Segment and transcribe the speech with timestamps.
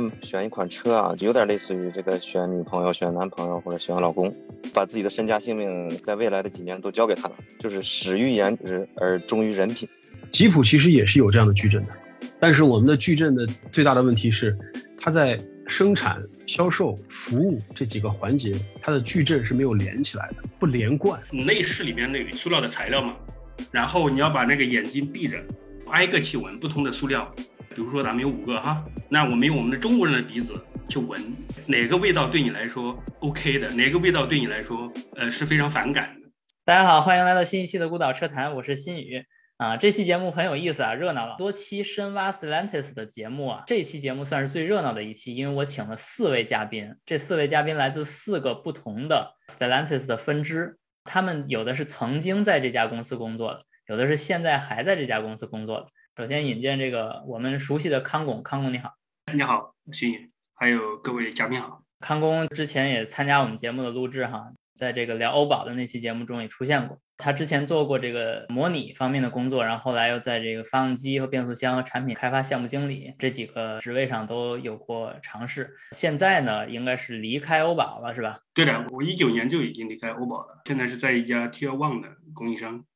[0.00, 4.34] 们选一款车啊，有点类似于这个选女朋友、选男朋友或者选老公，
[4.74, 9.88] 把自己的身家性命在未来的几年都交给他了，就是始于颜值而忠于人品。
[10.30, 11.92] 吉普其实也是有这样的矩阵的，
[12.40, 14.56] 但是我们的矩阵的最大的问题是，
[14.98, 18.52] 它在生产、销售、服务这几个环节，
[18.82, 21.20] 它的矩阵是没有连起来的，不连贯。
[21.30, 23.14] 内饰里面那个塑料的材料嘛，
[23.70, 25.36] 然后你要把那个眼睛闭着，
[25.90, 27.32] 挨个去闻不同的塑料。
[27.70, 30.54] 比如说咱们有五个哈，那我们用我们的中国人的鼻子
[30.88, 31.20] 去闻，
[31.66, 36.28] 哪个味道对你来说 OK 的，哪个味道对你来说呃是非常反感的。
[36.64, 39.22] 大家好，欢迎来到新一期的孤岛车谈，我是新宇
[39.58, 39.76] 啊。
[39.76, 43.62] 这期节目很有意思啊，热闹了，多期深挖 Stellantis 的节目啊。
[43.66, 55.86] 这期节目算是最热闹的一期，因为我请了四位嘉宾，这四位嘉宾来自四个不同的 Stellantis 的分支，他们有的是曾经在这家公司工作的，有的是现在还在这家公司工作的。
[56.16, 58.94] 首先引荐这个我们熟悉的康工，康工你好，
[59.34, 61.82] 你好，新宇，还有各位嘉宾好。
[62.00, 66.98] 康工之前也参加我们节目的录制哈，在这个聊欧宝的那期节目中也出现过。
[67.18, 75.70] 他之前做过这个模拟方面的工作，然后后来又在这个发动机和变速箱和产品开发项目经理这几个职位上都有过尝试。
[75.92, 78.40] 现在呢，应该是离开欧宝了，是吧？
[78.54, 82.86] 对的，我一九年就已经离开欧宝了，现在是在一家 Tier One 的供应商。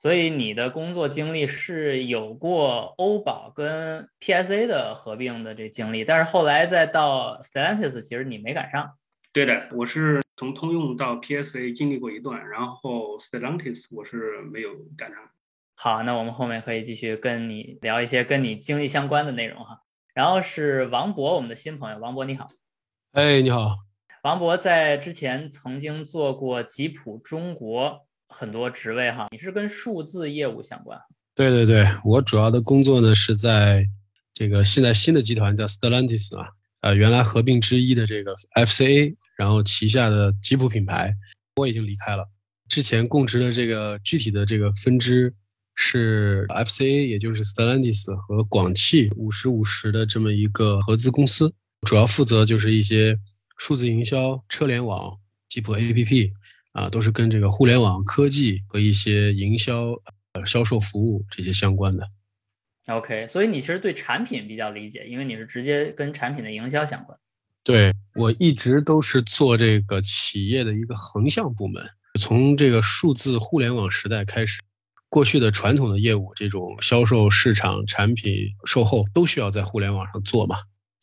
[0.00, 8.96] 所以你的工作经历是有过欧宝跟 PSA 的合并的这经历，但是后来再到 Stellantis，其实你没赶上。
[9.30, 15.18] 对的，我是从通用到 PSA 经历过一段，然后 Stellantis 我是没有赶上。
[15.76, 19.82] 好，那我们后面可以继续跟你聊一些跟你经历相关的内容哈。
[20.14, 22.48] 然后是王博，我们的新朋友，王博你好。
[23.12, 23.74] 哎，你好。
[24.22, 28.06] 王博在之前曾经做过吉普中国。
[28.30, 30.98] 很多职位哈，你是跟数字业务相关？
[31.34, 33.84] 对对对，我主要的工作呢是在
[34.32, 36.48] 这个现在新的集团叫 Stellantis 啊，
[36.80, 41.12] 呃，原来合并之一的这个 FCA，然后旗下的吉普品牌，
[41.56, 42.24] 我已经离开了。
[42.68, 45.34] 之前供职的这个具体的这个分支
[45.74, 51.52] 是 FCA，也就是 Stellantis 和广汽五十五十的这么一个合资公司，
[51.82, 53.18] 主要负责就是一些
[53.56, 55.18] 数字营销、车联网、
[55.48, 56.32] 吉普 APP。
[56.72, 59.88] 啊，都是跟这个互联网科技和一些营销、
[60.32, 62.08] 呃销售服务这些相关的。
[62.86, 67.18] OK，所以你其实对产品比较理解，因为你是直接跟产品的营销相关。
[67.64, 71.84] 对我一直都是做这个企业的一个横向部门，
[72.18, 74.60] 从这个数字互联网时代开始，
[75.08, 80.56] 过去的传统的业务，这种销售、市场、产品、售后都需要在互联网上做嘛。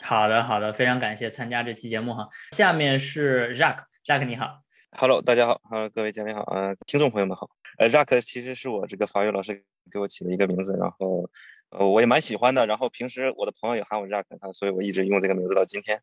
[0.04, 2.28] 好的，好的，非常感谢参加这期节目哈。
[2.56, 4.64] 下面是 Jack，Jack 你好。
[5.00, 7.48] Hello，大家好，哈，各位嘉宾好，呃，听众朋友们好，
[7.78, 11.30] 呃，Jack 其实是我这个法语老师给我起的一个名字，然后，
[11.70, 16.02] 呃，我也蛮喜欢的，然后平时我的朋友也喊我 Jack，他，所以我一直用这个名字到今天。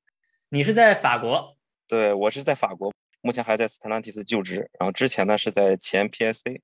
[0.49, 1.57] 你是在法国？
[1.89, 6.61] 对，我是在法国，目前还在斯特兰蒂斯就职，然后之前呢是在前 PSA，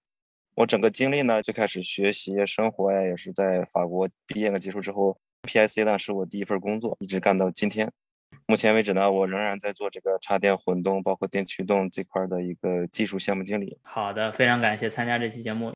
[0.54, 7.90] 我整个经历呢最开始学习生活呀也是在法国毕业了结束之后，PSA 呢是我第一份工作，一直干到今天。
[8.50, 13.78] 目前为止呢，我仍然在做这个插电混动，包括电驱动这块的一个技术项目经理。
[13.80, 15.72] 好的，非常感谢参加这期节目。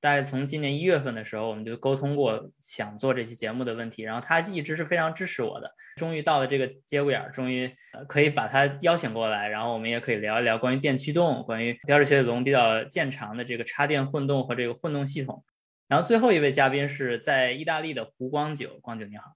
[0.00, 5.70] 大概从今年一月份的时候，我们就沟通过想做这期节目的问题，然后他一直是非常支持我的。
[5.96, 7.70] 终于到了这个节骨眼儿，终于
[8.08, 15.44] 可以把他邀请过来，然后我们也可以聊一聊关于电驱动、关于标致雪铁龙比较见长的这个插电混动和这个混动系统。
[15.88, 19.34] 然后最后一位嘉宾是在意大利的胡光九，光九你好。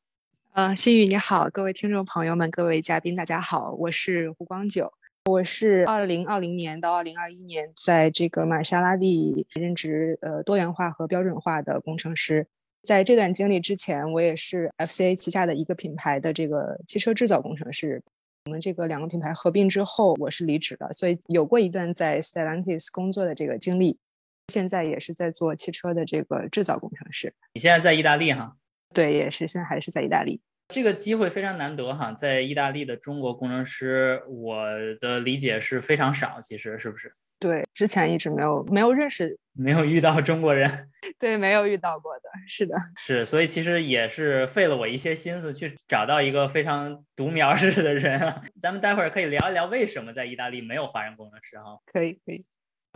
[0.52, 4.92] 呃，新宇你好，各位听众朋友们，各位嘉宾，大家好，我是胡光九，
[5.26, 12.44] 我是二零二零年到二零二一年在这个玛莎拉蒂任职呃多元化和标准化的工程师，
[12.82, 18.02] 在这段经历之前，我也是 FCA 旗下的一个品牌的这个汽车制造工程师，
[18.46, 23.96] 我们这个两个品牌合并之后，我是离职了，所以有过一段在 Stellantis 工作的这个经历，
[24.48, 27.32] 现在也是在做汽车的这个制造工程师。
[27.52, 28.56] 你现在在意大利哈？
[28.92, 30.40] 对，也是现在还是在意大利。
[30.68, 34.66] 这个机会非常难得哈，在意大利的中国工程师，我
[35.00, 37.12] 的理解是非常少，其实是不是？
[37.38, 40.90] 对，之前一直没有没有认识，没有遇到中国人。
[41.18, 48.20] 对，没有遇到过的，是的，是，所以其实也是费了我一些心思去找到一个非常独苗式的人。
[48.60, 51.78] 咱们待会儿可以聊一聊为什么在意大利没有华人工程师哈？
[51.86, 52.44] 可以，可以。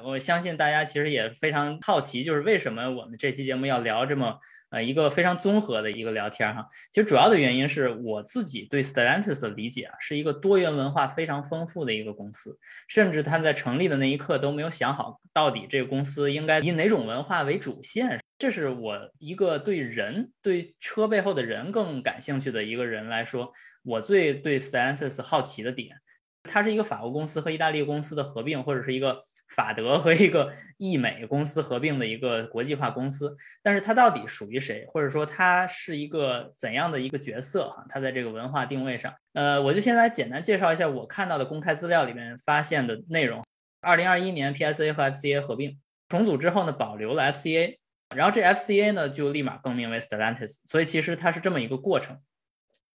[0.05, 4.39] 我相信大家其实也非常好奇，就是为什么我们这期节目要聊这么
[4.71, 6.67] 呃一个非常综合的一个聊天哈。
[6.91, 12.59] 其实主要的原因是我自己对 Stellantis 的理解啊，是一个多元文化非常丰富的一个公司，
[12.89, 18.21] 甚至它在成立的那一刻都没有想好到底这个公司应该以哪种文化为主线。
[18.39, 23.53] 这是我一个对人、对车背后的人更感兴趣的一个人来说，
[23.85, 25.97] 我最对 Stellantis 好奇的点，
[26.43, 29.23] 它是一个法国公司和意大利公司的合并，或者是一个。
[29.55, 37.69] 法德和一个意美公司合并的一个国际化公司，但是它到底属于谁，或者说它是一个怎样的一个角色？
[37.71, 43.45] 哈，它在这个文化定位上，呃，我就先来简单介绍一下我看到的公开资料里面发现的内容。
[43.81, 45.79] 二零二一年，PSA 和 FCA 合并
[46.09, 47.77] 重组之后呢，保留了 FCA，
[48.15, 52.19] 然后这 FCA 呢就立马更名为 Stellantis，所以其实它是这么一个过程。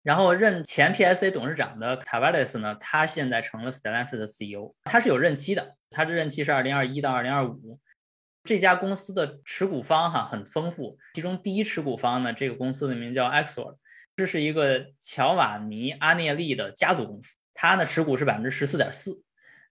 [0.03, 7.77] 然后任前 PSA 董事长的 Tavares 呢，他现在成了 Stellantis 的 CEO，他是有任期的，他的任期是二零二一到二零二五。
[8.45, 13.75] 这家公司的持股方哈很丰富，其中第一持股方呢，这个公司的名叫 Exor，
[14.15, 19.21] 这是一个乔瓦尼阿涅利的家族公司，他呢持股是百分之十四点四。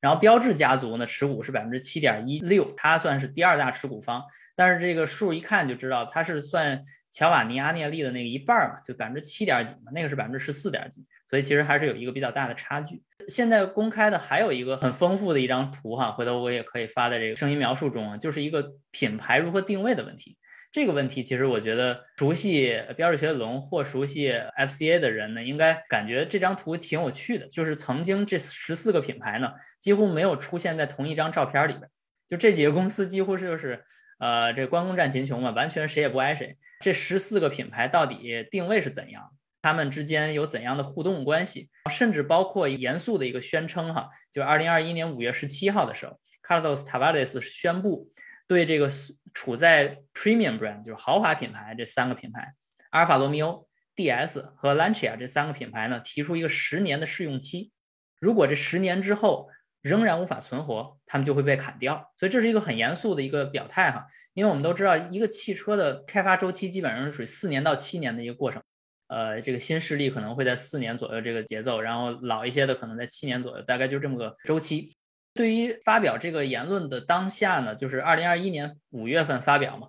[0.02, 4.23] 然后标志家族呢持股是百分之七点一六，他算是第二大持股方，
[4.55, 6.84] 但是这个数一看就知道他是算。
[7.16, 13.02] 乔瓦尼阿涅利的那个一半嘛，就百分之七点几嘛，那个是百分之十四点几，所以其实还是有一个比较大的差距。
[13.26, 20.36] 现在公开的还有一个很丰富的一张图哈，回头我也可以发在这个声音描述中啊，就是一个品牌如何定位的问题。
[20.70, 27.48] 这个问题其实我觉得熟悉标致雪铁龙或熟悉 FCA 的人呢，应该感觉这张图挺有趣的。
[27.48, 31.88] 就是曾经这十四个品牌呢，几乎没有出现在同一张照片里边，
[32.28, 33.82] 就这几个公司几乎就是。
[34.18, 36.56] 呃，这关公战秦琼嘛，完全谁也不挨谁。
[36.80, 39.32] 这十四个品牌到底定位是怎样？
[39.62, 41.68] 他们之间有怎样的互动关系？
[41.90, 48.10] 甚至包括严肃的一个宣称哈，就是二零二一年五月十七号的时候，Carlos Tavares 宣布
[48.46, 48.90] 对这个
[49.34, 52.54] 处在 Premium Brand 就是豪华品牌这三个品牌，
[52.90, 53.66] 阿尔法罗密欧、
[53.96, 57.72] DS 和 Lancia 这三个品牌呢，提出一个十年的试用期。
[58.20, 59.48] 如果这十年之后，
[59.86, 64.04] 仍然无法存活，他们就会被砍掉，所以这是一个很严肃的一个表态哈。
[64.34, 68.60] 因为我们都知道，一个汽车的开发周期基本上是属于四年到七年的一个过程。
[69.06, 74.96] 呃，这个新势力可能会在四年左右这个节奏，然后老一些的可能在七年左右，大概就这么个周期。
[75.34, 79.86] 对于发表这个言论的当下呢，就是二零二一年五月份发表嘛。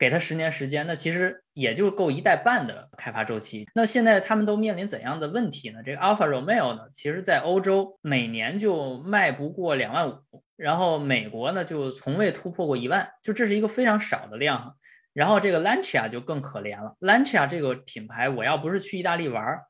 [0.00, 3.68] 给他十年时间，那其实也就够一代半的开发周期。
[3.74, 5.82] 那现在他们都面临怎样的问题呢？
[5.84, 14.74] 这个 Alfa Romeo 呢，其实在欧洲每年就卖不过两万五，然后美国呢就从未突破过一万，就这是一个非常少的量。
[15.12, 19.60] 然后这个 Lancia 就更可怜了，Lancia 这个品牌，我要不是去意大利玩，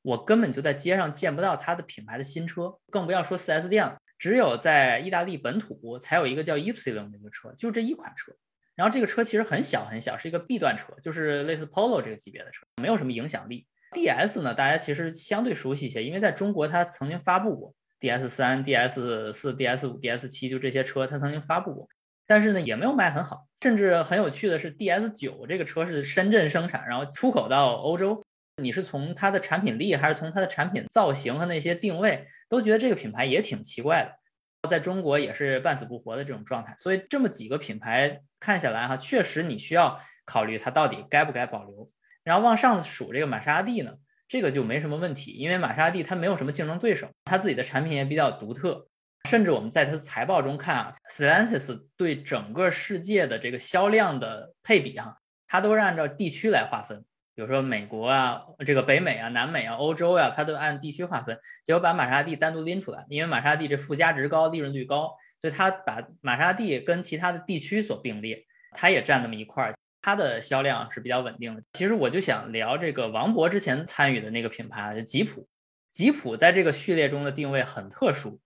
[0.00, 3.98] 我根本就在街上见不到它的品牌的新车，更不要说 4S 店了。
[4.16, 8.32] 只有在意大利本土才有一个叫 Ypsilon 的一个车，就这一款车。
[8.76, 13.66] 然后这个车其实很小很小，是一个 B 段车，就是类似 Polo 这个级别的车，没有什么影响力。
[13.92, 21.88] DS 呢，大家其实相对熟悉一些，因为在中国它曾经发布过 DS 三、DS 四、DS 五、DS 七，就这些车它曾经发布过，
[22.26, 23.46] 但是呢也没有卖很好。
[23.62, 28.22] 甚至很有趣的是，DS 九这个车是深圳生产，然后出口到欧洲，
[28.60, 34.68] 你是从它的产品力还是从它的产品造型和那些定位，都觉得这个品牌也挺奇怪的。
[34.68, 41.90] 在中国也是半死不活的这种状态，所以这么几个品牌看下来哈，确实你需要考虑它到底该不该保留。
[42.22, 43.94] 然后往上数这个玛莎拉蒂呢，
[44.28, 48.86] 这个就没什么问题，因为玛莎拉蒂它没有什么竞争对手，它自己的产品也比较独特。
[49.30, 55.16] 甚至我们在它的财报中看啊，Stellantis 对整个世界的这个销量的配比哈，
[55.48, 57.02] 它都是按照地区来划分。
[57.34, 61.38] 比如说美国啊，这个北美啊、南美啊、欧洲呀，它都按地区划分。
[61.64, 71.62] 结果把玛莎拉蒂单独拎出来，因为玛莎拉蒂这附加值高、利润率高，所以它把玛莎拉蒂跟其他的地区所并列，它也占那么一块儿，它的销量是比较稳定的。
[71.74, 75.46] 其实我就想聊这个王博之前参与的那个品牌吉普，
[75.92, 78.40] 吉普在这个序列中的定位很特殊，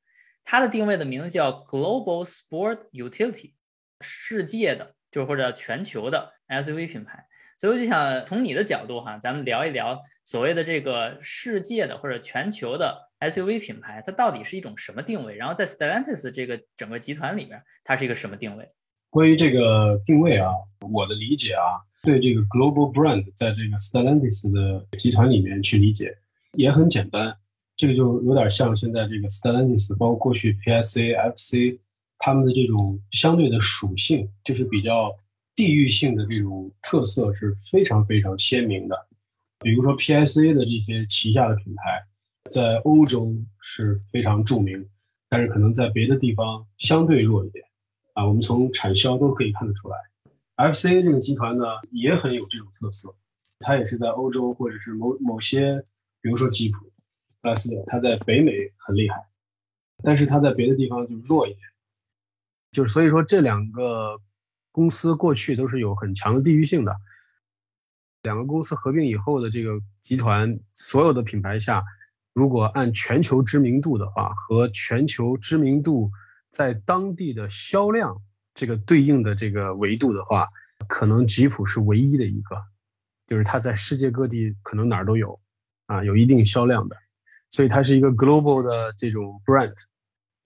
[0.45, 3.53] 它的定位的名字叫 Global Sport Utility，
[4.01, 7.29] 世界的就或者全球的 SUV 品牌。
[7.59, 15.35] 所以我就想从你的角度哈，咱们聊一聊所谓的这个世界的或者全球的 SUV 品牌，它到底是一种什么定位？
[15.35, 18.69] 然后在 Stellantis 这个整个集团里面，它是一个什么定位？
[19.11, 20.51] 关于这个定位啊，
[20.93, 26.17] 我的理解啊，对这个 global brand 在这个 Stellantis 的集团里面去理解
[26.53, 27.37] 也很简单，
[27.77, 31.81] 这个就有点像现在这个 Stellantis 包括过去 PSA、FC
[32.19, 35.17] 他们的这种相对的属性，就是比较。
[35.59, 38.97] 地域性的这种特色是非常非常鲜明的，
[39.59, 42.01] 比如说 PSA 的这些旗下的品牌，
[42.51, 44.89] 在欧洲是非常著名，
[45.29, 47.65] 但是可能在别的地方相对弱一点
[48.15, 48.27] 啊。
[48.27, 49.97] 我们从产销都可以看得出来
[50.57, 53.15] ，FCA 这个集团呢也很有这种特色，
[53.59, 55.83] 它也是在欧洲或者是某某些，
[56.21, 56.91] 比如说吉普、
[57.43, 59.17] 拉斯的，它在北美很厉害，
[60.03, 61.61] 但是它在别的地方就弱一点，
[62.73, 64.21] 就是所以说这两个。
[64.71, 66.95] 公司过去都是有很强的地域性的。
[68.23, 71.83] 两个公司合并以后的这个集团，所有的品牌下，
[72.39, 76.09] 如果按全球知名度的话，和全球知名度
[76.49, 78.17] 在当地的销量
[78.55, 80.47] 这个对应的这个维度的话，
[80.87, 82.57] 可能吉普是唯一的一个，
[83.27, 85.37] 就是它在世界各地可能哪儿都有，
[85.87, 86.95] 啊，有一定销量的，
[87.51, 89.75] 所以它是一个 global 的这种 brand。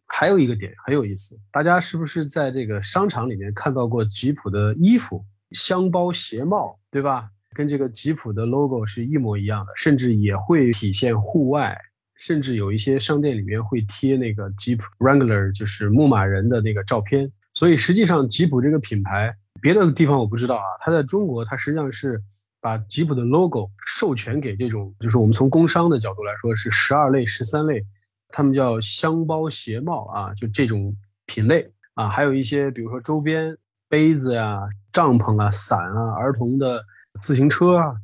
[0.07, 7.29] 还有一个点很有意思，大家是不是在这个商场里面看到过吉普的衣服、箱包、鞋帽，对吧？
[7.55, 11.77] 跟这个吉普的 logo 是一模一样的，甚至也会体现户外，
[12.17, 17.31] 甚至有一些商店里面会贴那个吉普 Wrangler，就是牧马人的那个照片。
[17.55, 22.21] 所以实际上吉普这个品牌，别的地方我不知道啊，它在中国它实际上是
[22.61, 27.85] 把吉普的 logo 授权给这种，就是我们从工商的角度来说是十二类、十三类，
[28.29, 33.57] 他们叫箱包鞋帽啊，就这种品类啊，还有一些比如说周边
[33.89, 34.61] 杯子呀、
[34.93, 36.83] 帐篷啊、伞啊、儿童的。
[37.21, 37.95] 自行车啊，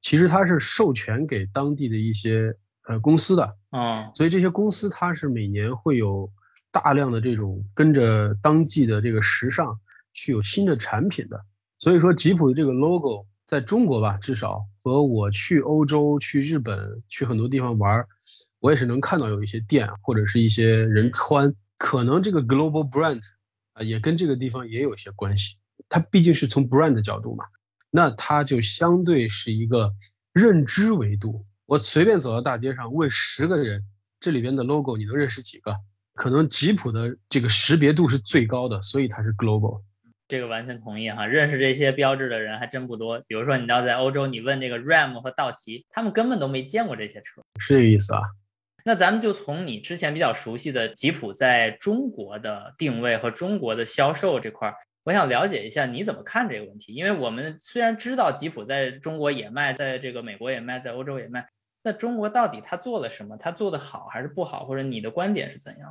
[0.00, 2.54] 其实它是授权给当地的一些
[2.88, 6.30] 呃公司的，啊，所以这些公司它是每年会有
[6.70, 9.76] 大量的这种跟着当季的这个时尚
[10.12, 11.40] 去有新的产品的。
[11.78, 18.06] 所以说吉普的这个 logo 在中国吧，至少和我去欧洲、去日本、去很多地方玩，
[18.60, 23.22] 我也是能看到有一些店或者是一些人穿，可能这个 global brand
[23.72, 25.56] 啊也跟这个地方也有些关系。
[25.88, 27.44] 它毕竟是从 brand 的角度嘛。
[27.90, 29.92] 那它就相对是一个
[30.32, 31.44] 认知维度。
[31.66, 33.82] 我随便走到大街上问十个人，
[34.18, 35.76] 这里边的 logo 你能认识几个？
[36.14, 39.80] 可能吉普的这个识别度是最高的，所以它是 global。
[40.28, 43.18] 这个完全同意哈，认识这些标志的人还真不多。
[43.26, 48.22] 比如说你要在欧洲，你问这个 Ram 和道奇，他们根本都没见过这些车，是这个意思啊。
[48.84, 54.74] 那咱们就从你之前比较熟悉的吉普在中国的定位和中国的销售这块儿。
[55.04, 61.48] 我想了解一下你怎么看这个问题，因为我们虽然知道吉普在中国也卖，在这个美国也卖，在欧洲也卖，
[61.82, 63.34] 那中国到底他做了什么？
[63.38, 64.64] 他做的好还是不好？
[64.66, 65.90] 或者你的观点是怎样？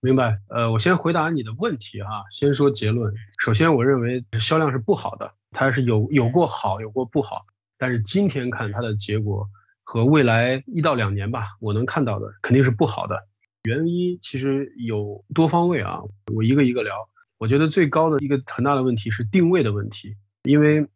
[0.00, 0.36] 明白。
[0.48, 3.12] 呃，我先回答你的问题哈，先说结论。
[3.40, 7.44] 首先，我认为销量是不好的，它是有有过好，有过不好。
[7.76, 9.44] 但是今天看它的结果
[9.82, 13.20] 和未来一到两年吧，我能看到的肯定是不好的。
[13.64, 16.00] 原因其实有多方位啊，
[16.32, 16.94] 我一个一个聊。
[17.38, 20.86] 我觉得最高的一个很大的问题是定位的问题，因为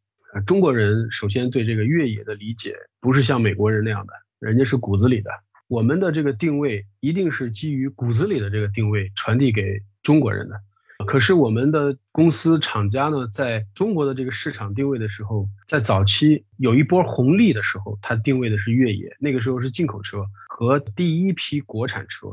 [0.47, 5.31] 中国人首先对这个越野的理解不是像美国人那样的，人家是骨子里的。
[5.69, 10.59] 我们的这个定位一定是基于骨子里的这个定位传递给中国人的。
[11.07, 22.29] 可是我们的公司厂家呢，在中国的这个市场定位的时候，在早期有一波红利的时候，它定位的是越野，那个时候是进口车和第一批国产车，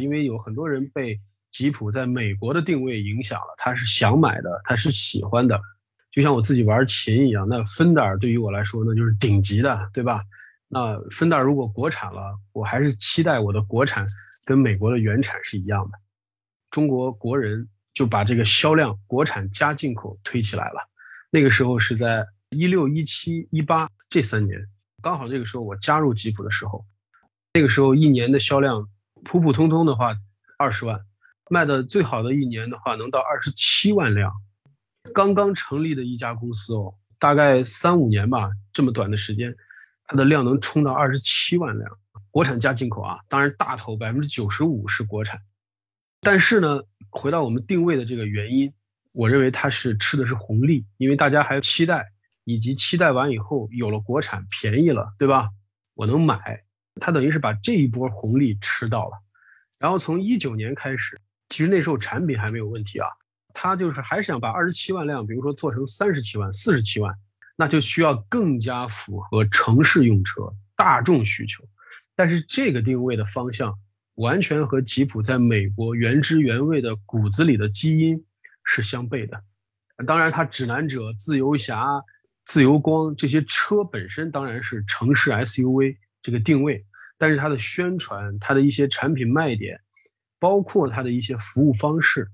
[0.00, 1.20] 因为有很多人被。
[1.54, 5.56] 吉普在美国的定位影响了，他是想买的，他是喜欢的，
[6.10, 7.46] 就像我自己玩琴一样。
[7.48, 10.20] 那芬达尔对于我来说，那就是顶级的，对吧？
[10.66, 14.04] 那芬达尔如果国产了，我还是期待我的国产
[14.44, 15.98] 跟美国的原产是一样的。
[16.72, 20.90] 中国国人就把这个销量国产加进口推起来了。
[21.30, 24.60] 那个时候是在一六、一七、一八这三年，
[25.00, 26.84] 刚好这个时候我加入吉普的时候，
[27.52, 28.88] 那个时候一年的销量
[29.22, 30.16] 普普通通的话
[30.58, 31.00] 二十万。
[31.50, 34.32] 卖的最好的一年的话，能到二十七万辆。
[35.12, 39.54] 刚刚成立的一家公司哦，大概三五年吧，这么短的时间，
[40.06, 41.90] 它的量能冲到二十七万辆，
[42.30, 43.18] 国产加进口啊。
[43.28, 45.38] 当然，大头百分之九十五是国产。
[46.22, 48.72] 但是呢，回到我们定位的这个原因，
[49.12, 52.06] 我认为它是吃的是红利，因为大家还期待，
[52.44, 55.50] 以及期待完以后有了国产便宜了，对吧？
[55.92, 56.64] 我能买，
[56.98, 59.12] 它等于是把这一波红利吃到了。
[59.78, 61.20] 然后从一九年开始。
[61.54, 63.06] 其实那时候产品还没有问题啊，
[63.52, 67.14] 他就是还是想把二十七万辆，比如说做成三十七万、四十七万，
[67.56, 71.62] 那就需要更加符合城市用车、大众需求。
[72.16, 73.72] 但是这个定位的方向
[74.16, 78.20] 完全和吉普在美国原汁原味的骨子里的基因
[78.64, 79.40] 是相悖的。
[80.08, 81.86] 当然，它指南者、自由侠、
[82.46, 86.84] 自由光这些车本身当然是城市 SUV 这个定位，
[87.16, 89.80] 但是它的宣传、它的一些产品卖点。
[90.44, 92.28] 包括它的一些服务方式，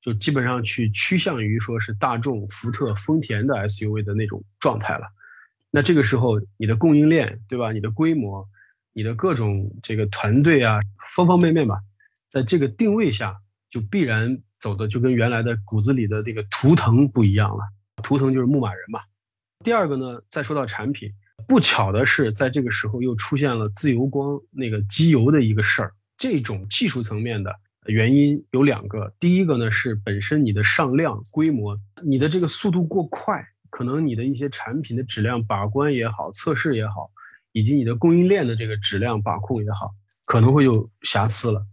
[0.00, 5.04] 就基本上去趋向于说是大众、福特、丰田的 SUV 的那种状态了。
[5.72, 7.72] 那这个时候，你的供应链，对吧？
[7.72, 8.48] 你的规模，
[8.92, 10.78] 你的各种这个团队啊，
[11.12, 11.80] 方方面面吧，
[12.30, 13.36] 在这个定位下，
[13.68, 17.64] 就必然走的就跟原来的骨子里的这个图腾不一样了。
[18.00, 19.00] 图腾就是牧马人嘛。
[19.64, 21.10] 第二个呢，再说到产品，
[21.48, 25.92] 不巧的是，在这个时候又出现了自由光那个机油的一个事儿。
[26.18, 27.54] 这种技术层面的
[27.86, 37.10] 原因有两个，第一个呢是本身你的上量规模，你的这个速度过快，可能你的一些产品的质量把关也好，测试也好，
[37.52, 39.94] 以及你的供应链的这个质量把控也好，
[40.24, 41.64] 可能会有瑕疵了。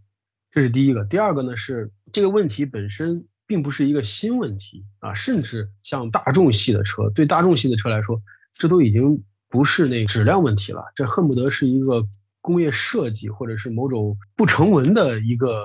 [0.50, 1.04] 这是第一个。
[1.06, 8.22] 第二个呢是这个问题本身并不是一个新问题啊，甚至像大众系的车，对大众系的车来说，
[8.52, 12.06] 这都已经不是那质量问题了，这恨不得是一个
[12.44, 15.60] 工业设计或者是某种不成文的一个。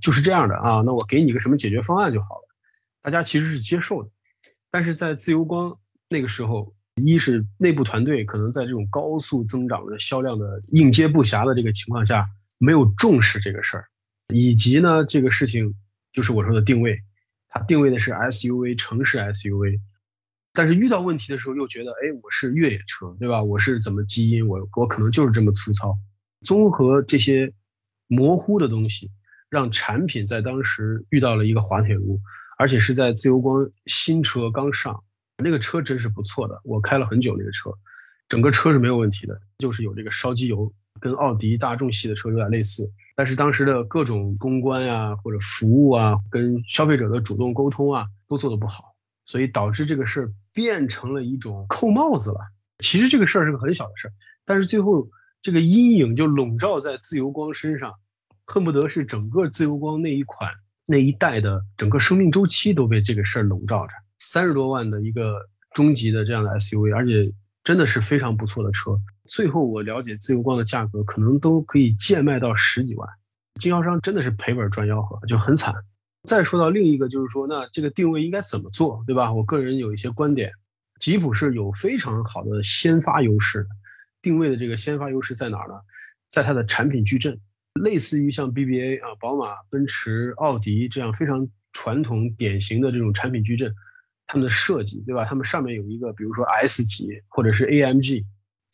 [0.00, 2.42] 就是这样的啊，那我给你个什么解决方案就好了，
[3.02, 4.08] 大家其实是接受的。
[4.70, 5.76] 但是在自由光
[6.08, 6.72] 那个时候，
[7.04, 12.24] 一是内部团队可能在这种高速增长的销量的应接不暇的这个情况下，
[12.58, 13.84] 没有重视这个事儿，
[14.32, 15.74] 以及呢，这个事情
[16.12, 16.96] 就是我说的定位，
[17.48, 19.80] 它定位的是 SUV 城市 SUV，
[20.52, 23.42] 但是遇到问题的时候又觉得，哎，我是越野车，对吧？
[23.42, 24.46] 我是怎么基因？
[24.46, 25.98] 我我可能就是这么粗糙，
[26.42, 27.52] 综合这些
[28.06, 29.10] 模糊的东西。
[29.50, 32.16] 让产品在当时遇到了一个滑铁卢，
[32.56, 35.02] 而且是在自由光新车刚上，
[35.38, 37.68] 那个车真是不错的，我开了很久那个车，
[38.28, 48.94] 整个车是没有问题的，就是有这个烧机油，跟奥迪、大众系的车有点类似，但是当时的各种公关呀或者服务啊，跟消费者的主动沟通啊都做得不好，
[49.26, 52.38] 所以导致这个事儿变成了一种扣帽子了。
[52.84, 55.08] 其实这个事儿是个很小的事儿，但是最后
[55.42, 57.92] 这个阴影就笼罩在自由光身上。
[58.46, 60.50] 恨不得是整个自由光那一款
[60.84, 63.92] 那一代的整个生命周期都被这个事儿笼罩着。
[64.18, 65.36] 三十多万的一个
[65.72, 67.22] 中级的这样的 SUV，而且
[67.62, 68.98] 真的是非常不错的车。
[69.28, 73.08] 最后我了解自由光的价格可能都可以贱卖到十几万，
[73.60, 75.72] 经销商真的是赔本赚吆喝，就很惨。
[76.24, 79.32] 再说到另一个，就是说那这个定位应该怎么做，对吧？
[79.32, 80.50] 我个人有一些观点，
[80.98, 83.68] 吉普是有非常好的先发优势的。
[84.22, 85.74] 定位的这个先发优势在哪儿呢？
[86.28, 87.40] 在它的产品矩阵。
[87.82, 93.72] 类似于像 BBA 啊、宝马、奔驰、奥迪这样非常传统典型的这种产品矩阵，
[94.26, 95.24] 他们的设计，对吧？
[95.24, 98.24] 他们上面有一个，比如说 S 级或者是 AMG，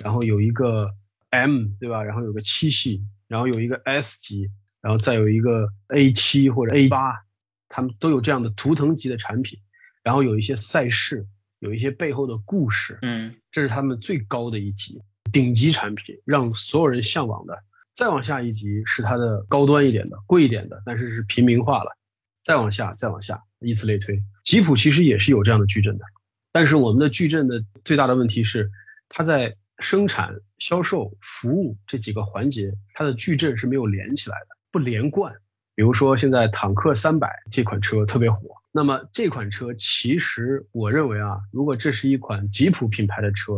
[0.02, 0.90] 然后有一个
[1.28, 2.02] M，对吧？
[2.02, 4.48] 然后有个七系，然后有一个 S 级，
[4.80, 7.12] 然后再有一个 A 七或者 A 八，
[7.68, 9.58] 他们都有这样的图腾级的产品，
[10.02, 11.24] 然后有一些赛事，
[11.60, 17.56] 有一些背后的故事，嗯，这是他们最高的一级顶级产品，让所有人向往的。
[17.94, 21.90] 再往下一级是它的高端一点的、贵一点的，但是是平民化了。
[22.44, 24.22] 再往下，再往下，以此类推。
[24.44, 26.04] 吉普其实也是有这样的矩阵的，
[26.52, 28.70] 但是我们的矩阵的最大的问题是，
[29.08, 35.34] 它在生产、销售、服务这几个环节，它的矩阵是没有连起来的，不连贯。
[35.74, 38.38] 比如说现在坦克三百这款车特别火，
[38.72, 43.54] 那么这款车其实我认为啊，如果这是一款吉普品牌的车，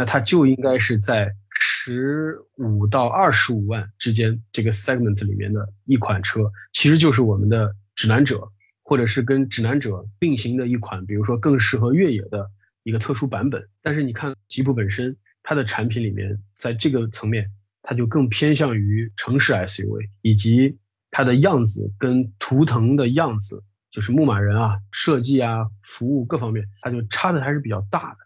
[0.00, 1.30] 那它就应该是在。
[1.62, 8.40] 十五到二十五万之间，这个 segment 里面的一款车，其实就是我们的指南者，
[8.82, 12.48] 或者是跟指南者并行的一款，比如说更适合越野的
[12.82, 13.62] 一个特殊版本。
[13.82, 17.46] 但是你看吉普本身，它的产品里面，在这个层面，
[17.82, 20.78] 它就更偏向于城市 SUV，以及
[21.10, 28.18] 它的样子跟图腾的样子，就是牧马人啊，设计啊，服务各方面，它就差的还是比较大的。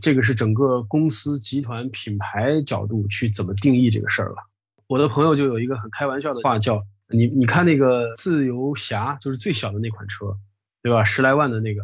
[0.00, 4.36] 这个是整个公司集团品牌角度去怎么定义这个事儿了。
[4.86, 10.34] 我的朋友就有一个很开玩笑的话，叫你你看那个自由侠，就是最小的那款车，
[10.82, 11.04] 对吧？
[11.04, 11.82] 十来万的那个，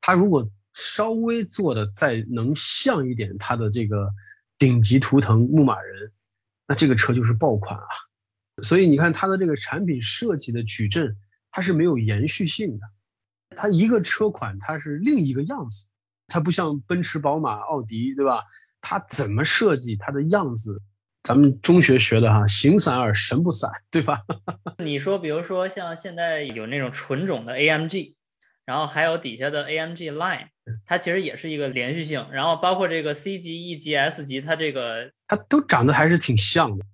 [0.00, 4.10] 它如果稍微做的再能像一点它的这个
[4.58, 6.12] 顶级图腾牧马人，
[6.66, 7.86] 那这个车就是爆款啊。
[8.62, 11.16] 所以你看它的这个产品设计的矩阵，
[11.50, 12.86] 它是没有延续性的，
[13.56, 15.88] 它一个车款它是另一个样子。
[16.32, 18.42] 它不像奔驰、宝马、奥迪，对吧？
[18.80, 20.80] 它怎么设计它的样子？
[21.22, 24.22] 咱们中学学的哈，形散而神不散，对吧？
[24.82, 28.14] 你说，比如说像现在有那种纯种的 AMG，
[28.64, 30.48] 然后还有底下的 AMG Line，
[30.86, 32.26] 它其实也是一个连续性。
[32.32, 36.84] 然后包括这个 C 级、E 级、S 级，它这个它都长得还是挺像的。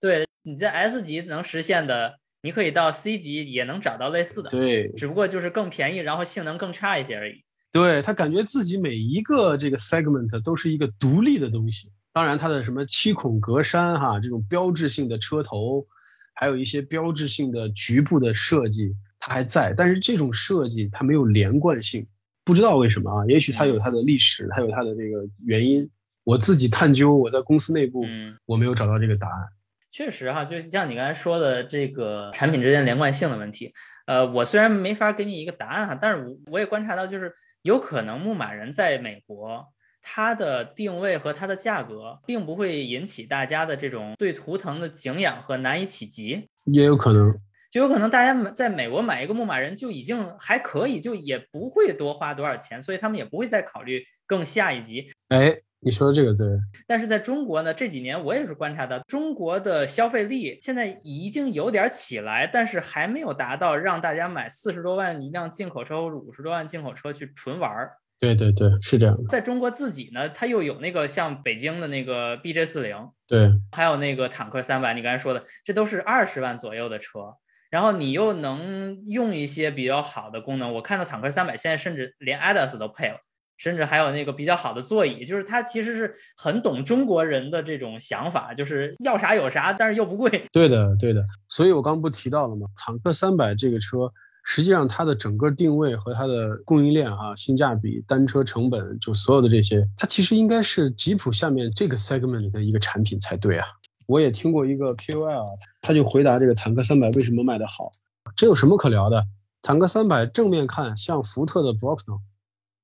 [0.00, 4.50] 对，你在 S 级能实现的，你可以到 C 级也能找到类似的。
[4.50, 7.44] 对，只不过就是更便宜，然后性能更差一些而已。
[7.76, 11.92] 对他感觉自己每一个这个 segment 都是一个独立的东西。
[12.12, 15.86] 当然，它的什么七孔格栅哈，这种标志性的车头，
[16.32, 19.74] 还有一些标志性的局部的设计，它还在。
[19.76, 22.06] 但是这种设计它没有连贯性，
[22.42, 23.26] 不知道为什么啊？
[23.26, 25.86] 也许它有它的历史，它有它的这个原因。
[26.24, 28.02] 我自己探究，我在公司内部，
[28.46, 29.46] 我没有找到这个答案。
[29.90, 33.74] 确实哈，就像你刚才说的这个产品之间连贯性的问题。
[34.06, 37.30] 呃，我虽然没法给你一个答案哈，但是我我也观察到，就是。
[37.66, 39.66] 有可能牧马人在美国，
[40.00, 46.48] 它的定位和它的价格，并不会引起大家的这种对图腾的敬仰和难以企及。
[46.66, 47.28] 也有可能，
[47.68, 55.10] 就有可能大家买在美国买一个牧马人就已经还可以，就也不会多花多少钱，所以他们也不会再考虑更下一级。
[55.30, 56.48] 哎，你说的这个对。
[56.84, 67.92] 但是在中国呢，这几年我也是观察到，中国的消费力现在已经有点起来，但是还没有达到让大家买四十多万一辆进口车或者五十多万进口车去纯玩儿。
[68.18, 69.28] 对对对，是这样的。
[69.28, 72.96] 在中国自己呢，它又有那个像北京的那个 BJ 四零，
[73.28, 77.36] 对，还有那个坦克三百，你刚才说的，这都是二十万左右的车。
[77.70, 83.18] 然后你又能用一些比较好的功能，我看到坦克三百现在甚至连 ADAS 都配了，
[83.56, 90.46] 甚至还有那个比较好的座椅，就是它其实是很懂中国人的这种想法，就是要啥有啥，但是又不贵。
[90.52, 91.24] 对的，对的。
[91.48, 92.66] 所以我刚不提到了吗？
[92.76, 94.12] 坦克三百这个车。
[94.48, 103.66] 实际上，它的整个定位和它的供应链啊，性价比、单车成本，就所有的这些，它其实应该是吉普下面这个 segment 里的一个产品才对啊。
[104.06, 105.42] 我也听过一个 KOL，
[105.80, 107.90] 他就回答这个坦克三百为什么卖得好，
[108.36, 109.20] 这有什么可聊的？
[109.62, 112.20] 坦克三百正面看像福特的 Bronco，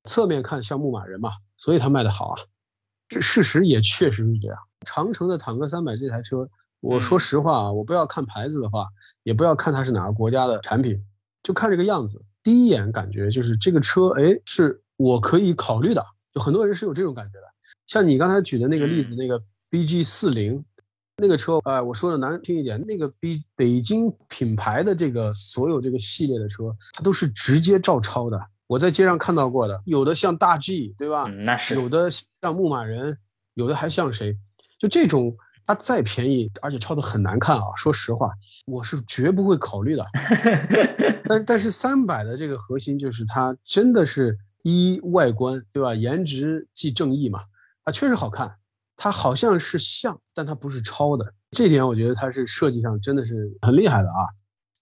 [0.05, 2.41] 侧面看像牧马人嘛，所以它卖得好啊。
[3.21, 4.59] 事实也确实是这样。
[4.87, 6.49] 长城的坦克三百这台车，
[6.81, 8.89] 我说实话啊，我不要看牌子的话，
[9.23, 11.03] 也不要看它是哪个国家的产品。
[11.43, 16.05] 就看这个样子，第一眼感觉就是这个车，哎，是我可以考虑的。
[16.33, 17.47] 就很多人是有这种感觉的。
[17.87, 20.65] 像你刚才举的那个例子，那个 BG 四零，
[21.19, 28.41] 那个车，哎，我说的难听一点，那个 B 北京品牌的这个所有这个系列的车，它都是直接照抄的。
[28.73, 31.25] 我在街上看到过的，有的像大 G，对吧？
[31.45, 33.19] 那是有的像牧马人，
[33.53, 34.35] 有的还像谁？
[34.79, 35.37] 就这种。
[35.65, 37.63] 它再便宜，而且抄的很难看啊！
[37.77, 38.33] 说实话，
[38.67, 40.05] 我是绝不会考虑的。
[41.25, 45.95] 但但是三百的这个核心就是它真的是一外观，对吧？
[45.95, 47.45] 颜值即正义嘛，
[47.85, 48.57] 啊，确实好看。
[48.97, 51.33] 它好像是像，但它不是抄的。
[51.53, 54.27] 这点我觉得它是设计上真的是很厉害的啊。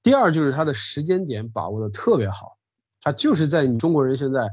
[0.03, 2.57] 第二就是它的时间点把握的特别好，
[3.03, 4.49] 它就是在你中国人现在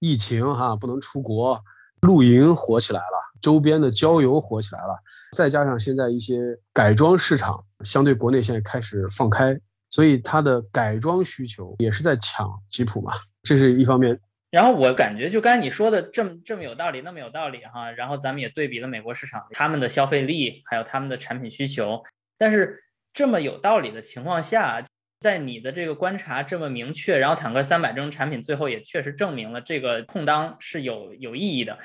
[0.00, 1.60] 疫情哈不能出国，
[2.00, 3.32] 露营火起来了。
[3.40, 4.96] 周边的郊游火起来了，
[5.36, 6.38] 再加上现在一些
[6.72, 9.58] 改装市场相对国内现在开始放开，
[9.90, 13.12] 所以它的改装需求也是在抢吉普嘛，
[13.42, 14.20] 这是一方面。
[14.50, 17.90] 然后我感觉就刚才你说的这么这么有道理，那么有道理哈。
[17.90, 22.02] 然后咱们也对比了美国市场，他们的消费力还有他们的产品需求，
[22.38, 22.78] 但是
[23.12, 24.84] 这么有道理的情况下，
[25.22, 31.78] 在你的这个观察这么明确，然后坦克三百这种产品最后也确实证明了这个空当是有有意义的。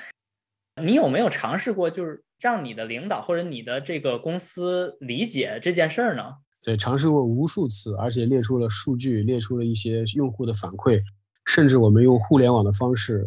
[0.82, 6.34] 你有没有尝试过，就是让你的领导或者你的这个公司理解这件事儿呢？
[6.64, 10.98] 对，尝试过无数次，而且列出了数据，列出了一些用户的反馈，
[11.46, 13.24] 甚至我们用互联网的方式，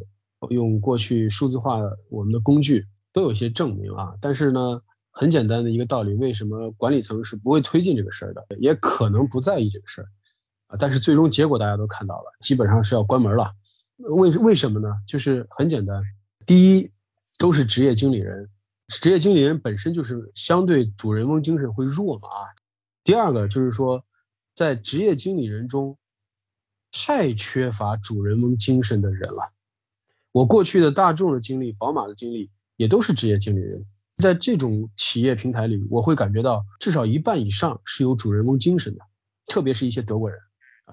[0.49, 4.13] 用过去数字化我们的工具，都有些证明啊。
[4.21, 8.43] 但是呢，很简单的一个道理，为什么管理层是不会推进这个事儿的？
[8.59, 10.07] 也可能不在意这个事儿
[10.67, 10.77] 啊。
[10.79, 13.51] 但是最终结果大家都看到了，基本上是要关门了。
[13.97, 14.87] 为为什么呢？
[15.07, 16.01] 就是很简单，
[16.45, 16.91] 第一。
[17.39, 18.47] 都是职业经理人，
[18.87, 22.45] 职业经理人本身就是相对主人翁精神会弱嘛啊。
[23.03, 24.05] 第二个就是说，
[24.53, 25.97] 在职业经理人中，
[26.91, 29.49] 太缺乏主人翁精神的人了。
[30.31, 33.83] 我过去的大众的经历、宝马的经历，也都是职业经理人。
[34.21, 39.01] 在这种企业平台里，我会感觉到至少一半以上是有主人翁精神的，
[39.47, 40.39] 特别是一些德国人，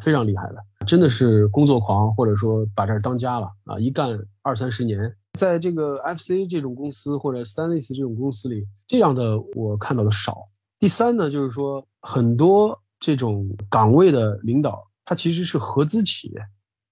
[0.01, 5.15] 非常厉害的，真的是工作狂，或者说把这儿当家了啊，一干二三十年。
[5.35, 10.43] 在这个 FC 这种公司或者 s t a n l e s 这种公司里，这样的我看到的少。
[10.81, 16.41] 第三呢，就是说很多这种岗位的领导，他其实是合资企业，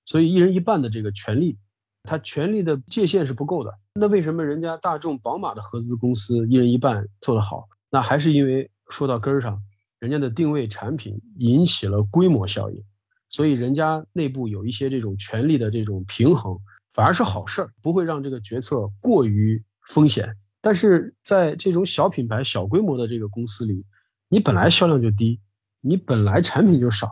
[0.05, 1.59] 所以一人一半的这个权利，
[2.07, 3.71] 他权力的界限是不够的。
[3.95, 7.69] 那为什么人家大众、宝马的合资公司一人一半做得好？
[7.91, 9.61] 那还是因为说到根儿上，
[9.99, 12.83] 人家的定位产品引起了规模效应，
[13.29, 16.57] 所以人家内部有一些这种权力的这种平衡。
[16.93, 20.35] 反而是好事儿，不会让这个决策过于风险。
[20.63, 23.85] 但是在这种小品牌、小规模的这个公司里，
[24.31, 25.39] 你本来销量就低，
[25.83, 27.07] 你本来产品就少，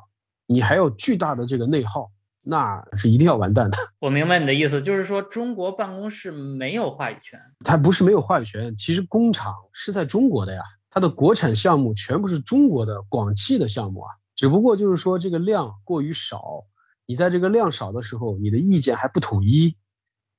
[0.47, 2.11] 你还有巨大的这个内耗，
[2.47, 3.79] 那是一定要完蛋的。
[3.99, 7.41] 我明白你的意思，就是说中国办公室没有话语权。
[7.65, 16.65] 它不是没有话语权，其实工厂是在中国的呀，它的国产项目全部是中国的广汽的项目啊，只不过就是说这个量过于少。
[17.07, 19.77] 你在这个量少的时候，你的意见还不统一，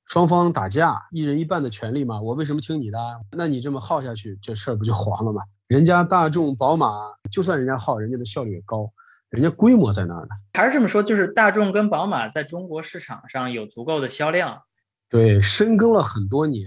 [0.06, 2.20] 双方打架，一人一半的权利嘛？
[2.20, 2.98] 我为什么听你的？
[3.30, 5.42] 那你这么耗下去，这事儿不就黄了吗？
[5.68, 6.88] 人家大众、宝马，
[7.30, 8.90] 就算人家耗，人家的效率也高，
[9.30, 10.28] 人家规模在那儿呢。
[10.54, 14.62] 还是这么说，就是大众跟宝马在中国市场上有足够的销量，
[15.08, 16.66] 对，深耕了很多年，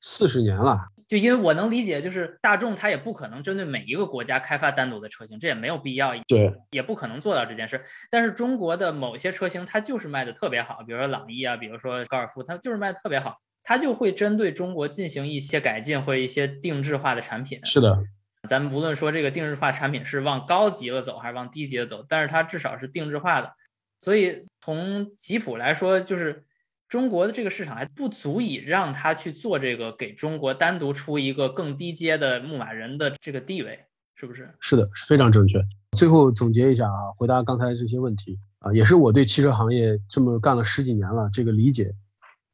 [0.00, 0.88] 四十年了。
[1.06, 7.84] 就因为我能理解，就是大众它也不可能针对每一个国家开发单独的车型，这也没有必要，对，也不可能做到这件事。
[8.10, 17.60] 但是中国的某些车型它就是卖的特别好，比如说朗逸啊，比如说高尔夫，它就是卖的特别好，它就会针对中国进行一些改进或者一些定制化的产品。
[17.64, 18.02] 是的，
[18.48, 23.52] 咱们不论说这个定制化产品是往高级了走还是往低级了走，但是它至少是定制化的。
[23.98, 26.44] 所以从吉普来说，就是。
[26.86, 33.80] 中国的这个市场还不足以让他去做这个，给中国单独出一个更低阶的牧马人的这个地位，
[34.14, 34.54] 是不是？
[34.60, 35.58] 是的，非常正确。
[35.96, 41.90] 最后总结一下啊，回答刚才这些问题啊，也是我对汽车行业这么干了十几年了这个理解。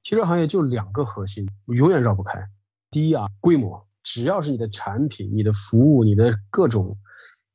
[0.04, 2.42] 汽车行业就两个核心，永远绕不开。
[2.90, 6.98] 第一啊，规模，只要是你的产品、你的服务、你的各种，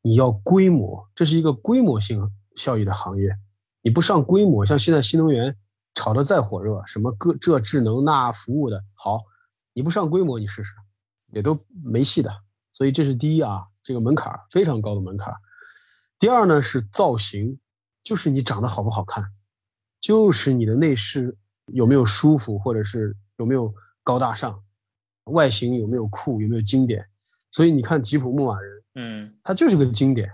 [0.01, 3.35] 你要规模，这是一个规模性效益的行业。
[3.81, 5.55] 你不上规模，像现在新能源。
[5.97, 9.23] 炒得再火热，什么各这智能那服务的好，
[9.71, 10.73] 你不上规模，你试试，
[11.31, 11.57] 也都
[11.89, 12.29] 没戏的。
[12.73, 15.33] 所以这是第一啊，这个门槛非常高的门槛。
[16.19, 17.57] 第二呢是造型，
[18.03, 19.23] 就是你长得好不好看，
[20.01, 24.61] 就是你的内饰有没有舒服，或者是有没有高大上，
[25.25, 27.05] 外形有没有酷，有没有经典。
[27.51, 30.29] 所以你看吉普牧马人，嗯，它就是个经典，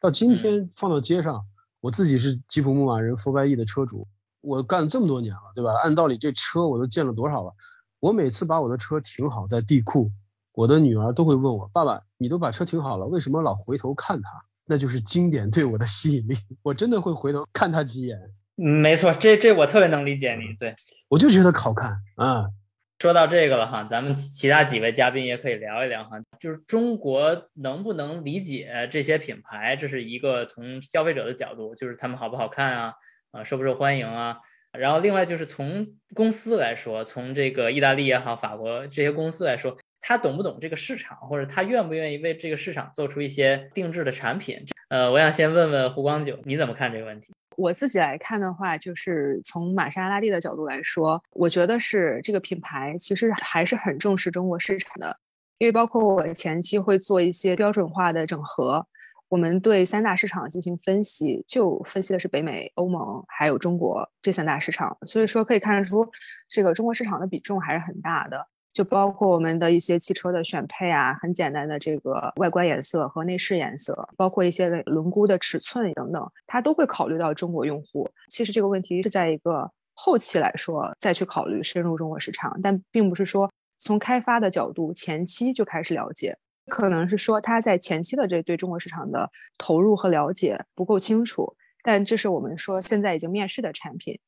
[0.00, 1.40] 到今天放到街上，
[1.80, 4.06] 我自己是吉普牧马人 4xe 的车主。
[4.42, 5.72] 我干这么多年了，对吧？
[5.82, 7.52] 按道理这车我都见了多少了？
[7.98, 10.10] 我每次把我的车停好在地库，
[10.52, 14.28] 我的女儿都会问我：“爸爸，你都把车停好了，为什么老回头看它？”
[14.68, 18.18] 那就是经典对我的吸引力，我真的会回头看它几眼。
[18.54, 20.54] 没错，这这我特别能理解你。
[20.58, 20.76] 对，
[21.08, 22.46] 我就觉得好看啊。
[22.98, 29.76] 说到这个了哈，咱们其他几位嘉宾也可以聊一聊哈，就是中国能不能理解这些品牌？
[29.76, 32.94] 这是一个从消费者的角度，就是他们好不好看啊？
[33.32, 34.38] 啊，受不受欢迎啊？
[34.72, 44.64] 然后另外就是从公司来说，从这个意大利也好、法国这些公司来说，他懂不懂这个市场，或者他愿不愿意为这个市场做出一些定制的产品？
[44.88, 47.34] 呃，我想先问问胡光九，你怎么看这个问题？
[47.56, 55.18] 我自己来看的话，就是从玛莎拉蒂的角度来说，我觉得是这个品牌其实还是很重视中国市场的，
[55.58, 58.86] 因为包括我前期会做一些标准化的整合。
[59.28, 66.06] 我们对三大市场进行分析，就分析的是北美、欧盟还有中国这三大市场，所以说可以看得出，
[66.48, 68.46] 这个中国市场的比重还是很大的。
[68.76, 78.06] 就包括我们的一些汽车的选配啊，很简单的这个外观颜色和内饰颜色，包括一些轮毂的尺寸等等，它都会考虑到中国用户。
[78.28, 86.36] 其实这个问题是在一个后期来说再去考虑深入中国市场，但并不是说从开发的角度前期就开始了解。
[86.66, 94.18] 可能是说他在前期的这对中国市场的投入和了解不够清楚，但这是我们说现在已经面世的产品。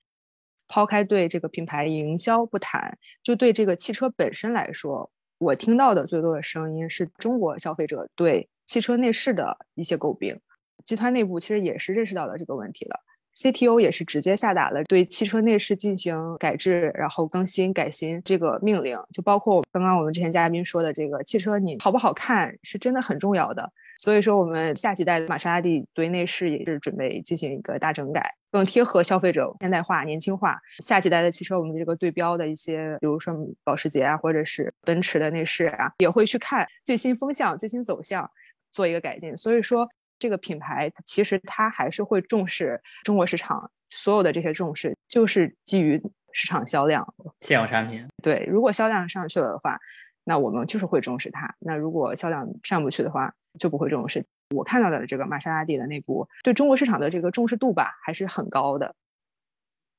[0.68, 10.38] 抛开对这个品牌营销不谈，就对这个汽车本身来说，我听到的最多的声音是中国消费者对汽车内饰的一些诟病。
[10.84, 13.00] 集团内部其实也是认识到了这个问题了。
[13.34, 23.72] CTO 也是直接下达了对汽车内饰进行改制，然后更新改新这个命令，就包括刚刚我们之前嘉宾说的这个汽车你好不好看是真的很重要的。
[23.98, 30.58] 所以说我们下几代的玛莎拉蒂对内饰也是准备进行一个大整改，更贴合消费者现代化、年轻化。
[30.78, 33.34] 下几代的汽车我们这个对标的一些，比如说
[33.64, 38.30] 保时捷啊，或者是奔驰的内饰啊，也会去看最新风向、最新走向，
[38.70, 39.36] 做一个改进。
[39.36, 39.86] 所以说。
[40.20, 45.96] 这个品牌其实它还是会重视中国市场，所有的这些重视就是基于
[46.32, 47.06] 市场销量，
[47.38, 48.04] 现有产品。
[48.20, 49.78] 对，如果销量上去了的话，
[50.28, 54.26] 那我们就是会重视它；那如果销量上不去的话，就不会重视。
[54.54, 58.94] 我看到的这个玛莎拉蒂的内部对中国市场的这个重视度吧，还是很高的。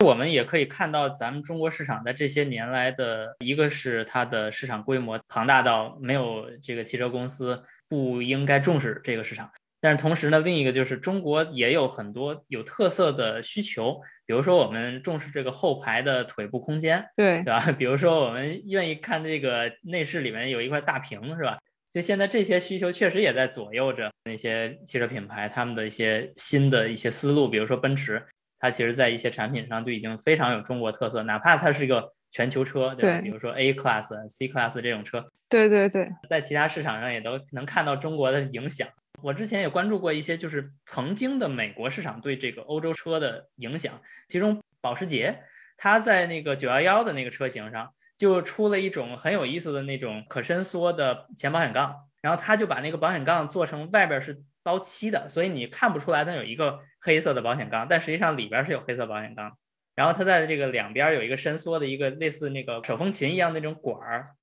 [0.06, 9.50] 我们也可以看到，咱们中国市场在这些年来的一个是它的市场规模庞大到没有这个汽车公司不应该重视这个市场。
[9.82, 17.72] 但是同时呢，另一个就是中国也有很多有特色的需求，比如说我们重视这个后排的腿部空间，对对吧？
[17.78, 21.58] 比如说我们愿意看这个内饰里面有一块大屏，是吧？
[21.90, 28.24] 就现在这些需求确实也在左右着那些汽车品牌他们的一些新的一些思路，比如说奔驰，
[28.60, 33.22] 它其实在一些产品上就已经非常有中国特色，哪怕它是一个全球车，对吧？
[33.24, 38.88] 比如说 A Class、C Class 这种车，对对对，在其他市场上也都能看到中国的影响。
[39.24, 44.02] 我之前也关注过一些，就是曾经的美国市场对这个欧洲车的影响。
[44.28, 45.44] 其中，保时捷
[45.78, 59.58] 它在那个911的那个车型上就出了一种很有意思的那种可伸缩的前保险杠，然后它就把那个保险杠做成外边是包漆的，所以你看不出来它有一个黑色的保险杠，但实际上里边是有黑色保险杠。
[59.96, 64.36] 然后它在这个两边有一个伸缩的一个类似那个手风琴一样那种管儿。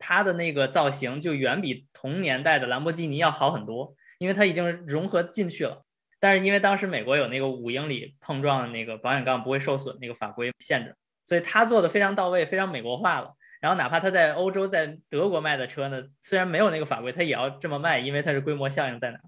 [0.00, 3.94] 它的那个造型就远比同年代的兰博基尼要好很多，
[4.24, 5.84] 因为它已经融合进去了。
[6.18, 13.34] 但是因为当时美国有那个五英里碰撞的那个保险杠不会受损那个法规限制，所以它做的非常到位，非常美国化了。
[13.60, 19.18] 然后哪怕它在欧洲、在德国卖的车呢，虽然没有那个法规，它也要这么卖，因为它是规模效应在哪。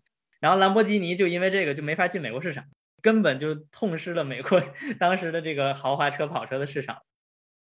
[0.40, 2.64] 然后兰博基尼就因为这个就没法进美国市场，
[3.02, 4.62] 根本就痛失了美国
[4.98, 6.96] 当时的这个豪华车、跑车的市场。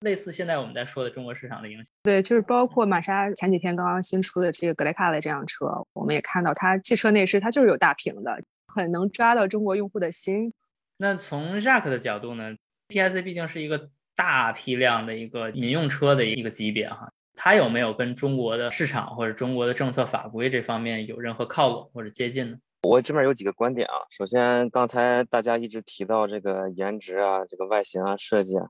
[0.00, 10.52] 类似现在我们在说的中国市场的影响，对，就是包括玛莎前几天刚刚新出的这个格雷卡的这辆车，我们也看到它汽车内饰它就是有大屏的，很能抓到中国用户的心。
[10.98, 12.54] 那从 Jack 的角度呢
[12.88, 22.58] ，PSA 毕竟是一个大批量的一个民用车的一个级别哈，它有没有跟中国的市场或者中国的政策法规这方面有任何靠拢或者接近呢？
[22.82, 28.66] 我这边有几个观点啊，首先刚才大家一直提到这个颜值啊，这个外形啊，设计啊。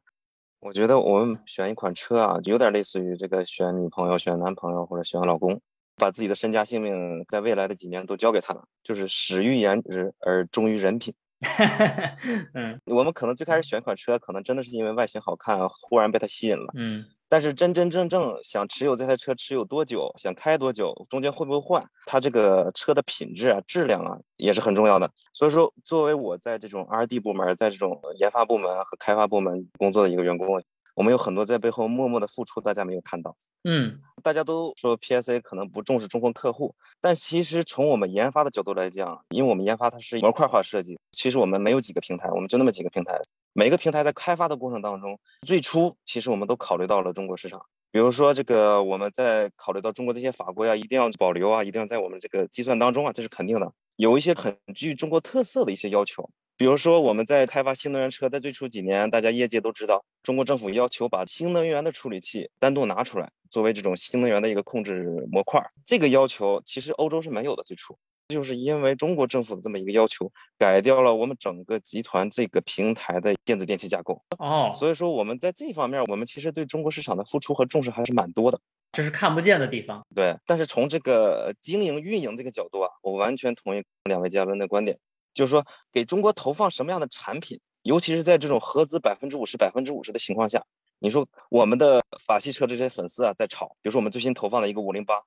[0.64, 5.60] 我觉得我们选一款车啊，有点类似于这个选女朋友、选男朋友或者选老公，
[5.96, 11.12] 把自己的身家性命在未来的几年都交给他了，就是始于颜值而忠于人品。
[12.54, 16.72] 嗯，我们可能最开始选一款车，可能真的是因为外形好看，忽然被它吸引了。
[16.74, 17.04] 嗯。
[17.34, 25.10] 但是真真正正想持有这台车持有多久，想开多久，中间会不会换，它这个车的品质啊、质量啊也是很重要的。
[25.32, 30.62] 所以说，作为我在这种 R&D 部门，在这种研发部门和开发部门工作的一个员工。
[30.94, 33.36] 我们有很多在背后默默的付出，大家没有看到。
[33.64, 43.20] 嗯，大家都说 PSA 可能不重视中控客户，但其实从我们研发的角度来讲，因为我们研发它是模块化设计，其实我们没有几个平台，我们就那么几个平台。
[43.56, 47.64] 每个平台在开发的过程当中，最初其实我们都考虑到了中国市场。
[47.92, 53.72] 比如说这个，我们在考虑到中国这些法规啊，一定要保留啊，一定要在我们这个计算当中啊，这是肯定的。
[53.94, 56.28] 有一些很具中国特色的一些要求。
[56.56, 65.64] 比如说，我们在开发新能源车，在最初几年，大家业界都知道，中国政府要求把新能源的处理器单独拿出来，作为这种新能源的一个控制模块。
[65.86, 67.62] 这个要求其实欧洲是没有的。
[67.62, 67.96] 最初
[68.28, 74.22] 就是因为中国政府的这么一个要求，改掉了我们整个集团这个平台的电子电器架构。
[74.38, 78.58] 哦，所以说我们在这方面，我们其实对中国市场的付出和重视还是蛮多的。
[78.92, 80.06] 这是看不见的地方。
[80.14, 84.98] 对，但是从这个经营运营这个角度啊，我完全同意两位嘉宾的观点。
[85.34, 90.64] 就是说，给中国投放什么样的产品，尤其是在这种合资百分之五十、百分之五十的情况下，
[91.00, 95.20] 你说我们的法系车这些粉丝啊在吵，比如说我们最新投放了一个五零八，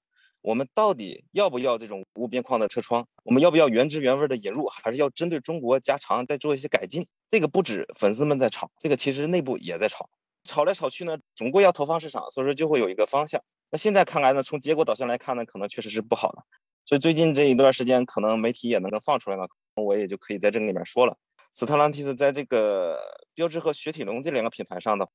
[0.48, 3.06] 我们到底要不要这种无边框的车窗？
[3.26, 4.66] 我们要不要原汁原味的引入？
[4.70, 7.06] 还是要针对中国加长再做一些改进？
[7.30, 10.10] 这个不止粉丝们在吵，这个其实内部也在吵，
[10.46, 13.44] 吵来吵去呢，总归要投放市场，所以说就会有一个方向。
[13.72, 16.42] 那现在看来呢，从结果导向来看呢，可能确实是不好的。
[16.86, 19.50] 所以最近这一段时间，可能媒体也能够放出来了。
[19.76, 21.18] 我也就可以在这个里面说了，
[21.52, 22.98] 斯特兰蒂斯在这个
[23.36, 25.10] 标致和雪铁龙这两个品牌上的，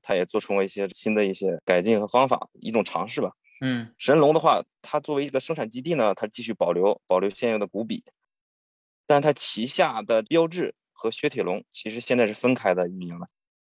[0.00, 3.32] 它也做出了一些新的一些改进和方法，一种尝试吧。
[3.64, 8.02] 嗯，神龙的话，它作为一个生产基地呢，它继续保留保留现有的古比，
[9.06, 13.26] 但是它旗下的标志和雪铁龙其实现在是分开的运营了，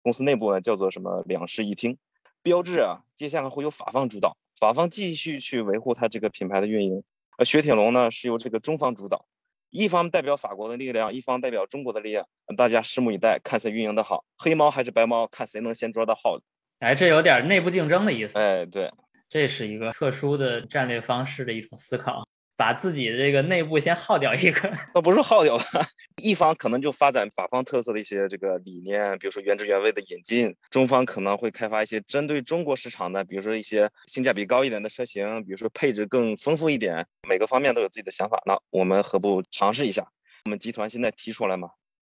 [0.01, 1.97] 公司内部呢叫做什么两室一厅。
[2.43, 7.01] 标志啊，接下来会由法方主导，法方继续去维护它这个品牌的运营，
[7.37, 9.25] 而雪铁龙呢是由这个中方主导。
[9.69, 16.43] 一方代表法国的力量，一方代表中国的力量，大家拭目以待，看谁运营的好，黑猫还是白猫，看谁能先抓到耗子。
[16.79, 18.37] 哎，这有点内部竞争的意思。
[18.37, 18.89] 哎，对，
[19.29, 22.27] 这是一个特殊的战略方式的一种思考。
[22.57, 25.63] 把自己的这个内部先耗掉一个，那 不是耗掉了，
[26.23, 38.41] 一方可能就发展法方特色的一些这个理念，比如说原汁原味的引进；中方可能会开发一些针对中国市场的，比如说一些性价比高一点的车型，比如说配置更丰富一点，每个方面都有自己的想法。
[38.47, 40.07] 那我们何不尝试一下？
[40.45, 41.69] 我们集团现在提出来嘛，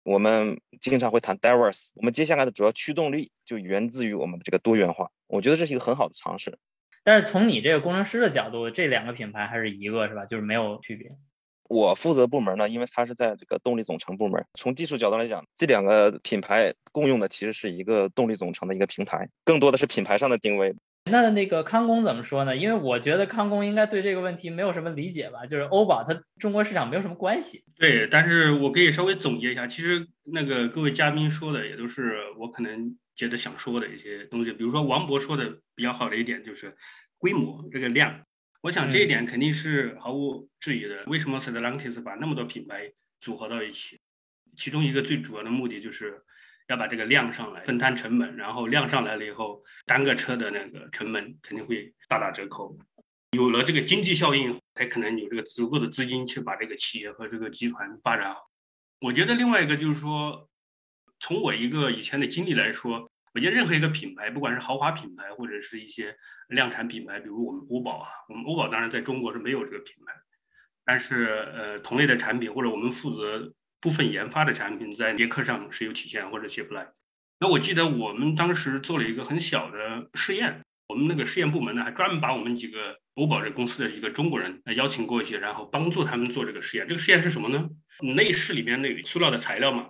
[0.04, 5.10] 我们经常会谈 diverse，我们接下来的主要驱动力就源自于我们的这个多元化。
[5.26, 6.56] 我觉得这是一个很好的尝试。
[7.08, 10.26] 但是从你这个工程师的角度，这两个品牌还是一个是吧？
[10.26, 11.10] 就是没有区别。
[11.70, 14.46] 我负责部门呢，因为它是在这个动力总成部门。
[14.56, 20.76] 从技术角度来讲，这两个品牌共用的其实是一个动力总成的一个平台，更多的是品牌上的定位。
[21.10, 22.58] 那那个康工怎么说呢？
[22.58, 25.46] 因为我觉得康工应该对这个问题没有什么理解吧？
[25.46, 27.64] 就是欧宝它中国市场没有什么关系。
[27.78, 34.54] 对，但是我可以稍微总结一下，其实那个各位嘉宾说的也都是我可能觉得想说的一些东西。
[34.54, 36.78] 比如说王博说的比较好的一点就是。
[37.20, 38.28] 规模这个量，
[38.62, 41.04] 我想这一点肯定是毫无质疑的。
[41.08, 44.00] 为什么 Stellantis 把那么多品牌组合到一起？
[44.56, 46.22] 其中一个最主要的目的就是
[46.68, 52.78] 要把这个量上来，分摊成本，然后量上来了以后，单个车的那个成本肯定会大打折扣。
[53.32, 58.42] 有了这个经济效应，才可能有这个足够的资金去把这个企业和这个集团发展好。
[59.02, 60.48] 我觉得另外一个就是说，
[61.20, 63.07] 从我一个以前的经历来说。
[63.38, 66.16] 我觉得任何一个品牌，不管是豪华品牌或者是一些
[66.48, 70.14] 量产品牌，比如我们欧宝啊，我们欧宝当然在中国是没有这个品牌，
[70.84, 76.88] 但是呃同类的产品或者我们负责部分研发的产品，在别克上是有体现或者写不来。
[77.40, 86.88] 那我记得我们当时做了一个很小的试验，我们那个试验部门呢还专门把我们几个欧宝这公司的一个中国人邀请过去，然后帮助他们做这个试验。
[86.88, 87.70] 这个实验是什么呢？
[88.16, 89.90] 内饰里面那个塑料的材料嘛，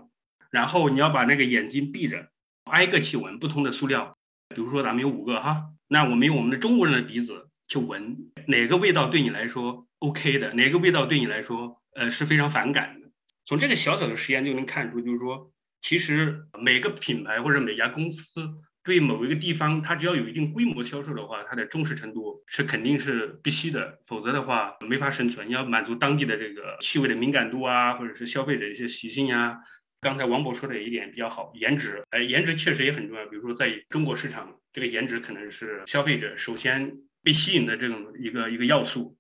[0.52, 2.28] 然后你要把那个眼睛闭着。
[2.70, 4.16] 挨个去闻不同的塑料，
[4.56, 13.08] 比如说咱们有五个哈，那我们用我们的中国人的鼻子去闻哪个味道对你来说 OK 的，哪个味道对你来说呃是非常反感的。
[13.46, 15.52] 从这个小小的实验就能看出，就是说
[15.82, 18.50] 其实每个品牌或者每家公司
[18.84, 25.48] 对某一个地方，它只要有一定规模销售的话，它的重视程度是肯定是必须的，否则的话没法生存。
[25.48, 29.58] 你要满足当地的这个气味的敏感度啊，或者是消费者一些习性呀。
[30.00, 33.26] 刚才王博说的一点比较好，颜值，哎，颜值确实也很重要。
[33.26, 39.18] 比如说，在中国市场，这个颜值可能是消费者首先被吸引的这种一个一个要素。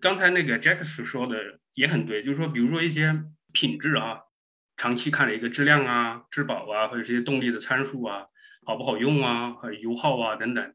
[0.00, 3.22] 刚才那个 j a c k 说的也很对，就是说，比如说一些
[3.52, 4.20] 品质啊，
[4.78, 8.26] 长期看的一个质量啊、质保啊，或者这些动力的参数啊，
[8.64, 10.74] 好不好用啊，和油耗啊等等。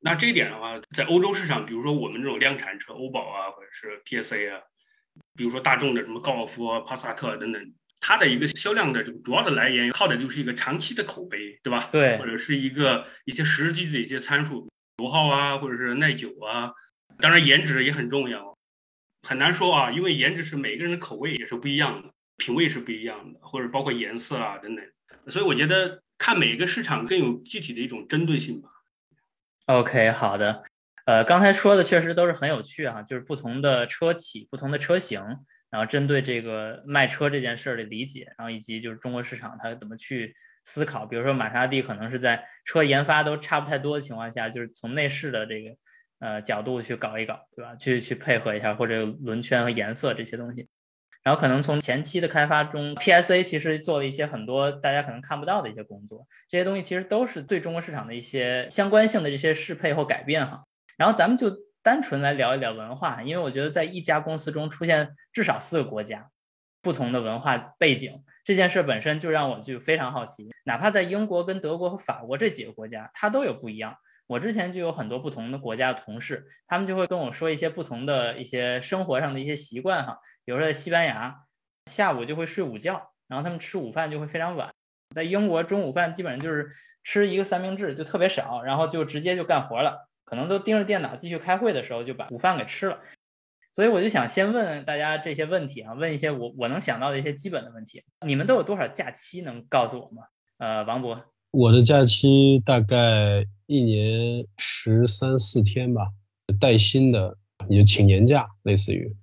[0.00, 4.62] 那这一点的话，在欧洲市场，比如说我们这种量产车，欧宝啊，或者是 PSA 啊，
[5.36, 7.74] 比如说大众的什么高尔夫啊、帕萨特等等。
[8.04, 11.88] 它的一个销量的这个主要的来源，靠的就是一个长期的口碑，对吧？
[11.92, 16.72] 对，或者是一个一些实际的一些参数，油耗啊，或者是耐久啊，
[17.20, 18.58] 当然颜值也很重要，
[19.22, 24.84] 很难说啊，因为颜值是每个人的口味也是不一样的，品味是不一样的，或者包括颜色啊等等，
[25.30, 28.68] 所以我觉得看每个市场更有具体的一种针对性吧。
[29.66, 30.64] OK，好的，
[31.06, 35.22] 呃，刚才说的确实都是很有趣啊，就是不同的车企、不同的车型。
[35.72, 45.74] 然后针对这个卖车这件事儿的理解，然后以及就是中国市场它怎么去思考，比如说玛莎拉蒂可能是在车研发都差不太多的情况下，就是从内饰的这个
[46.20, 47.74] 呃角度去搞一搞，对吧？
[47.74, 50.68] 去去配合一下或者轮圈和颜色这些东西，
[51.22, 60.64] 然后可能从前期的开发中，PSA 其实做了一些很多大家可能看不到的一些工作，这些东西其实都是对中国市场的一些相关性的这些适配或改变哈。
[60.98, 61.50] 然后咱们就。
[61.82, 66.30] 单纯来聊一聊文化，因为我觉得在一家公司中出现至少四个国家
[66.80, 70.50] 不同的文化背景这件事本身就让我就非常好奇。
[70.64, 73.96] 哪怕在英国跟德国和法国这几个国家，它都有不一样。
[74.28, 80.18] 我之前就有很多不同的国家的同事，他们就会跟我说一些不同的一些生活上的一些习惯哈。
[80.44, 81.36] 比如说在西班牙，
[81.90, 84.72] 下午就会睡午觉，然后他们吃午饭就会非常晚。
[85.14, 86.70] 在英国中午饭基本上就是
[87.04, 90.08] 吃一个三明治就特别少，然后就直接就干活了。
[90.24, 92.98] 可能都盯着电脑继续开会的时候，就把午饭给吃了。
[93.74, 98.04] 所以我就想先问大家这些问题啊，问一些我我能想到的一些基本的问题。
[98.26, 100.24] 你们都有多少假期能告诉我吗？
[100.58, 101.18] 呃，王博，
[101.52, 106.08] 我的假期大概一年十三四天吧，
[106.60, 109.16] 带薪的，你就请年假，类似于。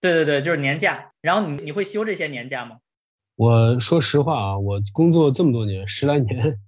[0.00, 1.12] 对对对，就是年假。
[1.20, 2.78] 然后你你会休这些年假吗？
[3.34, 6.58] 我说实话啊，我工作这么多年，十来年，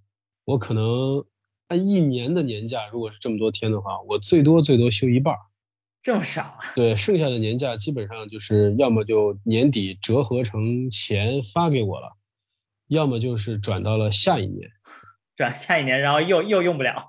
[0.45, 1.25] 我可能。
[1.69, 5.39] 按一年的年假，如果是这么多天的话，我最多最多休一半儿，
[6.03, 6.59] 这么少啊？
[6.75, 12.17] 对，剩下的年假基本上就是要么就年底折合成钱发给我了，
[12.89, 14.71] 要么就是转到了下一年，
[15.37, 17.05] 转下一年，然后又又用不了，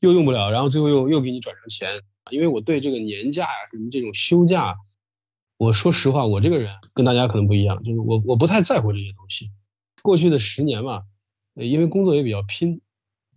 [0.00, 2.00] 又用不了，然后最后又又给你转成钱。
[2.30, 4.74] 因为我对这个年假呀，什么这种休假，
[5.58, 9.50] 我说实话，我这个人跟大家可能不一样，就是我我不太在乎这些东西。
[10.02, 11.02] 过去的十年嘛，
[11.54, 12.80] 因为工作也比较拼。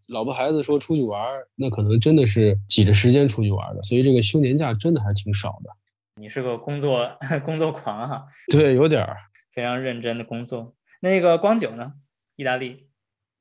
[0.10, 5.70] 老婆孩子说出去玩儿，那可能真的是挤着时间出去玩的，所以这个休年假真的还挺少的。
[6.16, 7.08] 你是个工作
[7.46, 8.26] 工作狂哈？
[8.52, 9.16] 对，有点儿，
[9.54, 10.76] 非常认真的工作。
[11.00, 11.94] 那个光九呢？
[12.36, 12.88] 意大利？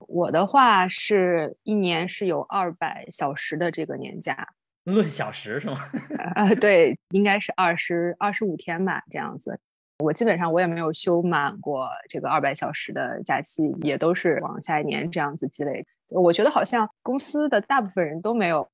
[0.06, 4.46] 我的话是一年是有二百小时的这个年假，
[4.84, 5.90] 论小时是吗？
[6.34, 9.58] 啊， 对，应该是二十二十五天吧，这样子。
[10.00, 15.84] 我基本上我也没有休满过这个二百小时的假期，也都是往下一年这样子积累。
[16.08, 18.68] 我觉得好像公司的大部分人都没有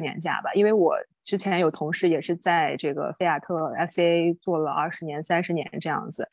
[0.00, 6.28] 年假吧，因为我之前有同事也是在这个菲亚特 FCA 做了二十年、三十年这样子，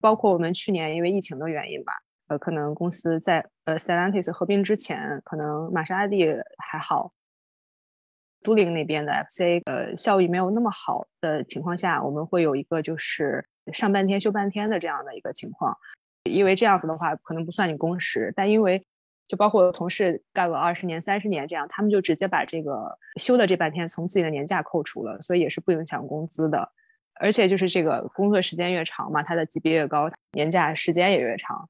[0.00, 1.92] 包括我们去年因为疫情的原因吧，
[2.26, 6.26] 呃，可能公司在呃 Stellantis 合并之前，可能玛莎拉蒂
[6.58, 7.12] 还好，
[8.42, 15.74] 都灵那边的 FCA 呃效益没有那么好的情况下，我们会有一个就是上半天休半天的这样的一个情况，
[16.24, 18.84] 因为这样子的话可能不算你工时，但因为
[19.28, 26.72] 就包括同事干了二十年、三十年这样，他们就直接把这个休的这半天从自己的年假扣除了，所以也是不影响工资的。
[27.20, 31.68] 而且就是这个工作时间越长嘛，他的级别越高，年假时间也越长。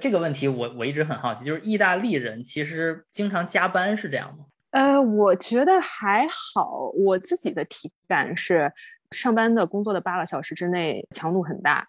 [0.00, 4.44] 这个问题我我一直很好奇，就是意大利人其实经常加班是这样吗？
[4.70, 8.70] 呃，我觉得还好，我自己的体感是，
[9.12, 11.88] 上班的工作的八个小时之内强度很大，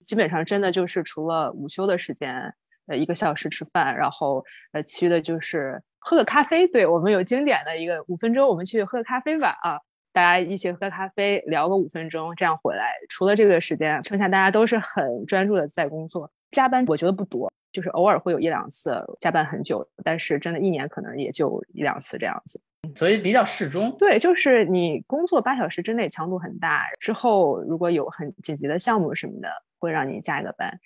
[0.00, 2.54] 基本上真的就是除了午休的时间，
[2.86, 6.66] 呃，一个小时吃饭，然后呃，其余的就是喝个咖啡。
[6.68, 9.78] 对我们有经典的一个五分钟，我们去喝个咖啡吧啊。
[10.12, 12.92] 大家一起喝咖啡，聊个五分钟，这样回来。
[13.08, 16.30] 除了这个时间，剩下大家都是很专注的在工作。
[16.52, 22.60] 加班我觉得不多，就是偶尔会有一两次加班很久，但是真的一年可能也就一两次这样子。
[22.94, 23.90] 所以比较适中。
[23.98, 29.48] 对，就是你工作八小时之内强度很大，之后如果有很紧急的项目什么的，
[29.80, 30.78] 会让你加一个班。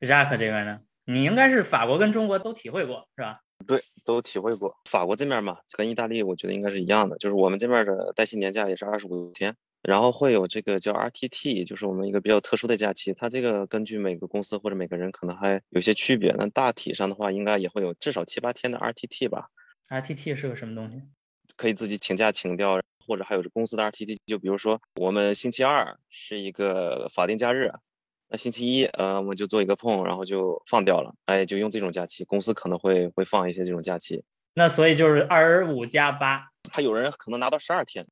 [0.00, 3.40] Jack 这边呢，你应该是法国跟中国都体会过，是吧？
[3.66, 4.74] 对，都体会过。
[4.88, 13.12] 法国这面嘛，跟意大利我觉得应该是一样的，就是我们这面的带薪年假也是二十五天，然后会有这个叫 RTT，就是我们一个比较特殊的假期。
[13.14, 19.46] 它这个根据每个公司或者每个人可能还有些区别，那大体上的话，应该也会有至少七八天的 RTT 吧。
[19.88, 21.02] RTT 是个什么东西？
[21.56, 27.70] 可以自己请假请掉，或者还有公司的 RTT，就比如说我们星期二是一个法定假日。
[28.32, 31.14] 那星期一，呃，我们就做一个碰，然后就放掉了。
[31.26, 34.24] 哎，就用这种假期，公司可能会会放一些这种假期。
[34.54, 38.06] 那所以就是二十五加八，还有人可能拿到十二天。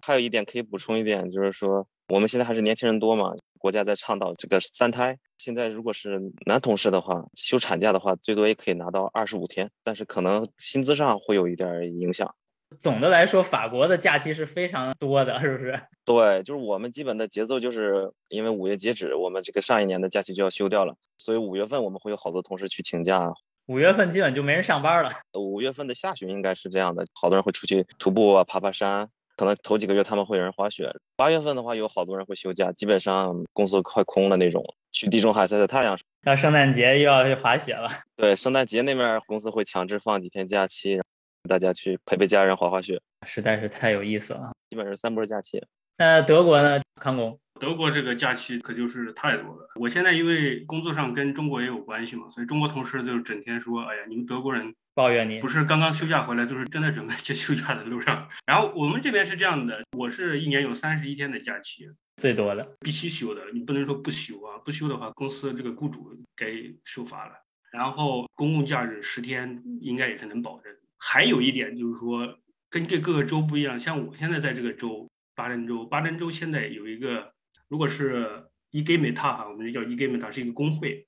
[0.00, 5.18] 还有一点可以补充一点，就是说我们现在还是年轻人多嘛，国家在倡导这个三胎。
[5.36, 12.34] 现在如果是男同事的话，休产假的话，最多也可以拿到二十五天，但是可能薪资上会有一点影响。
[12.78, 15.80] 总的来说，法国的假期是非常多的，是不是？
[16.04, 23.32] 对，就是我们基本的节奏，就是因为五月截止，我们这个上一年的假期就要休掉了，所以五月份我们会有好多同事去请假。
[23.66, 25.10] 五月份基本就没人上班了。
[25.34, 30.92] 五月份的下旬应该是这样的，好多人会出去徒步啊，爬爬山，可能头几个月他们会有人滑雪。
[31.16, 35.96] 八月份的话，有好多人会休假，基本上公司快空了那种，去地中海晒晒太阳。
[36.24, 37.88] 到圣诞节又要去滑雪了。
[38.16, 41.00] 对，圣诞节那边公司会强制放几天假期。
[41.48, 44.52] 大家去陪陪家人滑滑雪，实在是太有意思了。
[44.70, 45.60] 基本上三波假期。
[45.98, 47.38] 那德国呢，康工？
[47.60, 49.68] 德国这个假期可就是太多了。
[49.78, 66.46] 我现在因为工作上跟中国也有关系嘛，所以中国同事就整天说：“哎呀，你们德国人抱怨你，不是刚刚休假回来，就是正在准备去休假的路上。”然后我们这边是这样的，我是一年有三十一天的假期，最多的，必须休的，你不能说不休啊，不休的话，公司这个雇主该
[66.84, 67.32] 受罚了。
[67.70, 70.72] 然后公共假日十天应该也是能保证。
[71.04, 72.38] 还有一点就是说，
[72.70, 77.32] 跟这各个州不一样，像我现在在这个州巴登州，巴登州现在有一个，
[77.68, 80.30] 如果是 e g a m e t a 哈，我们就叫 e g a m e t a
[80.30, 81.04] 是一个工会。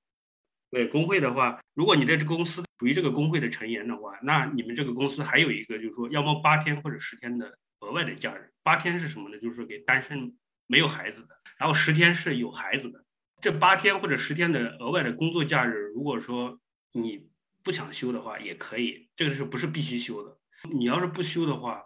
[0.73, 8.51] 对工会的话，如果你在这个公司属于这个工会的成员的话，那你们这个公司还有一个就是说，要么八天或者十天的额外的假日。
[8.65, 9.39] 八天是什么呢？
[9.39, 10.35] 就是给单身
[10.67, 13.05] 没有孩子的，然后十天是有孩子的。
[13.41, 16.59] 这八天或者十天的额外的工作假日，如果说
[16.93, 17.33] 你。
[17.65, 20.37] 不想休的话也可以，这个是不是必须休的？
[20.71, 21.83] 你要是不休的话，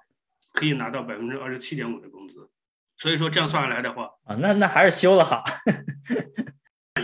[0.53, 2.51] 可以拿到百分之二十七点五的工资。
[2.99, 5.45] 所以说这样算下来的话，啊，那那还是休的好。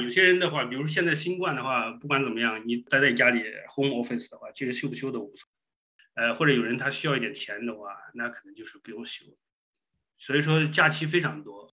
[0.03, 3.41] 有些人的话，比如现在新冠的话，不管怎么样，你待在家里
[3.72, 5.49] home office 的话，其实休不休都无所
[6.16, 6.22] 谓。
[6.25, 9.25] 呃，或者有人他需要一点钱的话，那可能就是不用休。
[10.18, 11.72] 所以说假期非常多，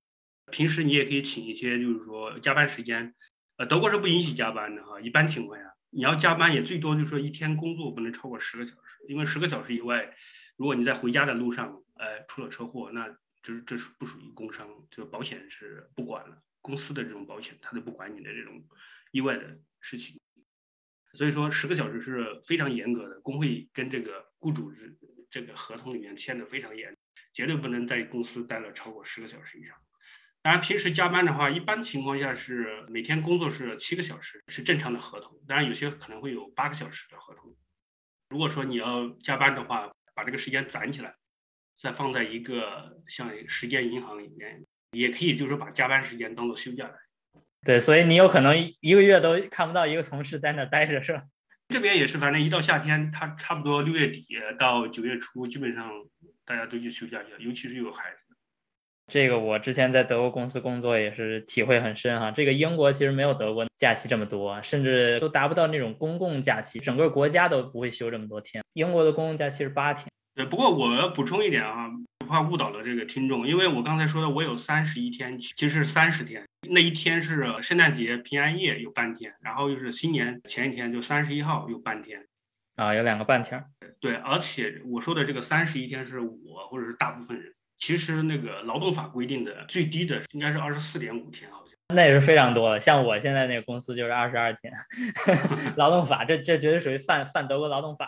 [0.52, 3.16] 平时你也可以请一些，就是说加班时间。
[3.58, 5.70] 呃，德国是不允许加班的哈，一般情况下。
[5.94, 10.16] 你要加班也最多就是说一天工作不能超过十个小时，因为十个小时以外，
[10.56, 13.10] 如果你在回家的路上，呃，出了车祸，那
[13.44, 18.64] 就是这是不属于工伤，就保险是不管了，公司的这种保险它都不管你的这种
[19.12, 20.20] 意外的事情，
[21.14, 24.86] 所以说十个小时是非常严格的，工会跟这个雇主这
[25.30, 26.96] 这个合同里面签的非常严，
[27.34, 29.76] 绝对不能在公司待了超过十个小时以上。
[30.44, 35.39] 当然，平时加班的话，一般情况下是每天工作是七个小时，是正常的合同。
[35.48, 37.56] 当然，有些可能会有八个小时的合同。
[38.30, 41.14] 如果说你要加班的话，把这个时间攒起来，
[41.78, 46.94] 再放在一个像时间银行里面，也可以就是把加班时间当做休假来。
[47.64, 51.24] 对，所以你有可能一个月都看不到一个同事在那待着，是吧？
[51.70, 54.26] 这边也是，反正一到夏天，他差不多六月底
[54.58, 55.92] 到九月初，基本上
[56.44, 58.18] 大家都去休假去了，尤其是有孩子。
[59.08, 62.32] 这个我之前在德国公司工作也是体会很深哈。
[62.32, 68.64] 这个英国其实没有德国假期这么多，甚至都达不到那种公共假期，整个国家都不会休这么多天。
[68.74, 70.08] 英国的公共假期是八天。
[70.34, 71.89] 对，不过我要补充一点啊，
[72.26, 76.45] 怕误导了这个听众，因为我刚才说的我有三十一天，其实是三十天。
[76.70, 82.26] 那一天是圣诞节、平安夜有半天，然后又是新年前一天，就三十一号有半天。
[82.78, 83.62] 啊，有两个半天。
[83.99, 87.52] 对，而且我说的这个三十一天是我或者是大部分人。
[87.82, 92.80] 其实那个劳动法规定的最低的应该是二十四点五天，好像那也是非常多的。
[92.80, 94.72] 像我现在那个公司就是二十二天
[95.76, 98.08] 劳动法，这这绝对属于犯犯德国劳动法。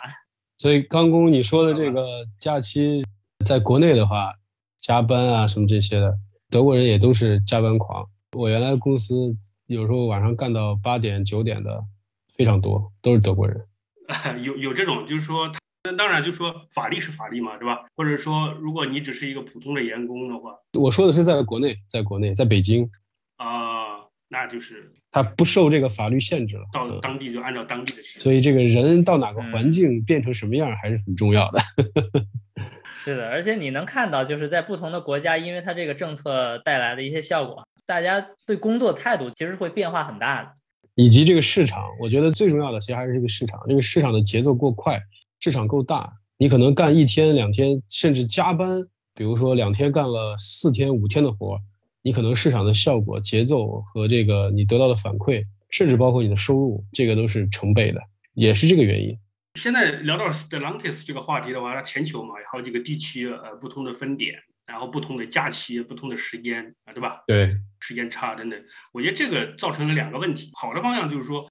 [0.56, 3.04] 所以刚工你说的这个假期，
[3.44, 4.32] 在国内的话，
[4.80, 6.14] 加班啊什么这些的，
[6.48, 8.08] 德国人也都是加班狂。
[8.36, 11.82] 我原来公司有时候晚上干到八点九点的
[12.36, 13.60] 非常多，都是德国人。
[14.42, 15.50] 有有这种，就是说，
[15.86, 17.84] 那当然就是说法律是法律嘛，对吧？
[17.94, 22.88] 或者说，如果你只是一个普通的员工的话，我说的是在国内，在国内，在北京
[23.36, 28.02] 啊，那就是他不受这个法律限制了，到当地就按照当地的。
[28.18, 31.60] 所以这个人到哪个环境变成什么样还是很重要的。
[32.94, 40.52] 是的，而且你能看到，就是在不同的国家，因为它这个政策带来的一些效果，大家对工作态度其实会变化很大的。
[40.94, 44.98] 以及这个市场，我觉得最重要的其实还是这个市场，这个市场的节奏过快，
[45.44, 48.82] 市场够大，你可能干一天两天，甚至加班，
[49.14, 51.60] 比如说两天干了四天五天的活，
[52.00, 58.00] 你可能市场的效果、节奏和这个你得到的反馈，甚至包括你的收入，这个都是成倍的，
[58.32, 59.14] 也是这个原因。
[59.60, 64.36] 现在聊到 Stellantis 这个话题的话，它全球嘛有好几个地区，呃，不同的分点。
[64.66, 67.22] 然后不同的假期、不同的时间啊，对吧？
[67.26, 68.58] 对，时间差等等，
[68.94, 70.48] 我觉得这个造成了两个问题。
[70.54, 71.46] 好的方向就是说，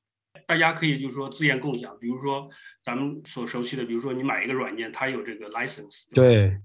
[0.53, 2.47] 大家可以就是说资源共享，比如说
[2.85, 6.03] 咱们所熟悉的，比如说你买一个软件，它有这个 license。
[6.13, 6.59] 对。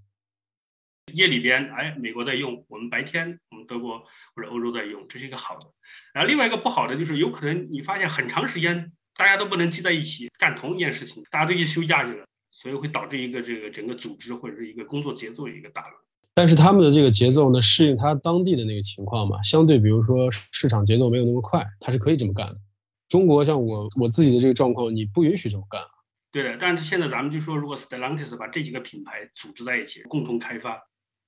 [1.15, 4.01] 夜里边，哎，美国在用，我们白天我们德国
[4.37, 5.65] 或者欧洲在用，这是一个好的。
[6.13, 15.95] 然后另外一个不好的就是，有可能你发现很长时间大家都不能聚在一起干同一件事情，大家都去休假去了，所以会导致一个这个整个组织或者是一个工作节奏一个大乱。
[16.35, 22.61] 但是他们的这个节奏呢，适应他当地的那个情况嘛，相对比如说市场节奏没有那么快，他是可以这么干的。
[23.09, 25.89] 中国像我我自己的这个状况，你不允许这么干啊。
[26.31, 30.79] 对的，但是现在咱们就说，如果 Stellantis 把这几个品牌组织在一起，共同开发，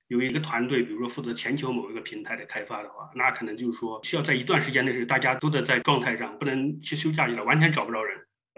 [0.07, 8.15] 有一个团队，比如说负责全球某一个平台的开发的话，那可能就是说需要在一段时间内是大家都得在状态上，不能去休假去了，完全找不着人。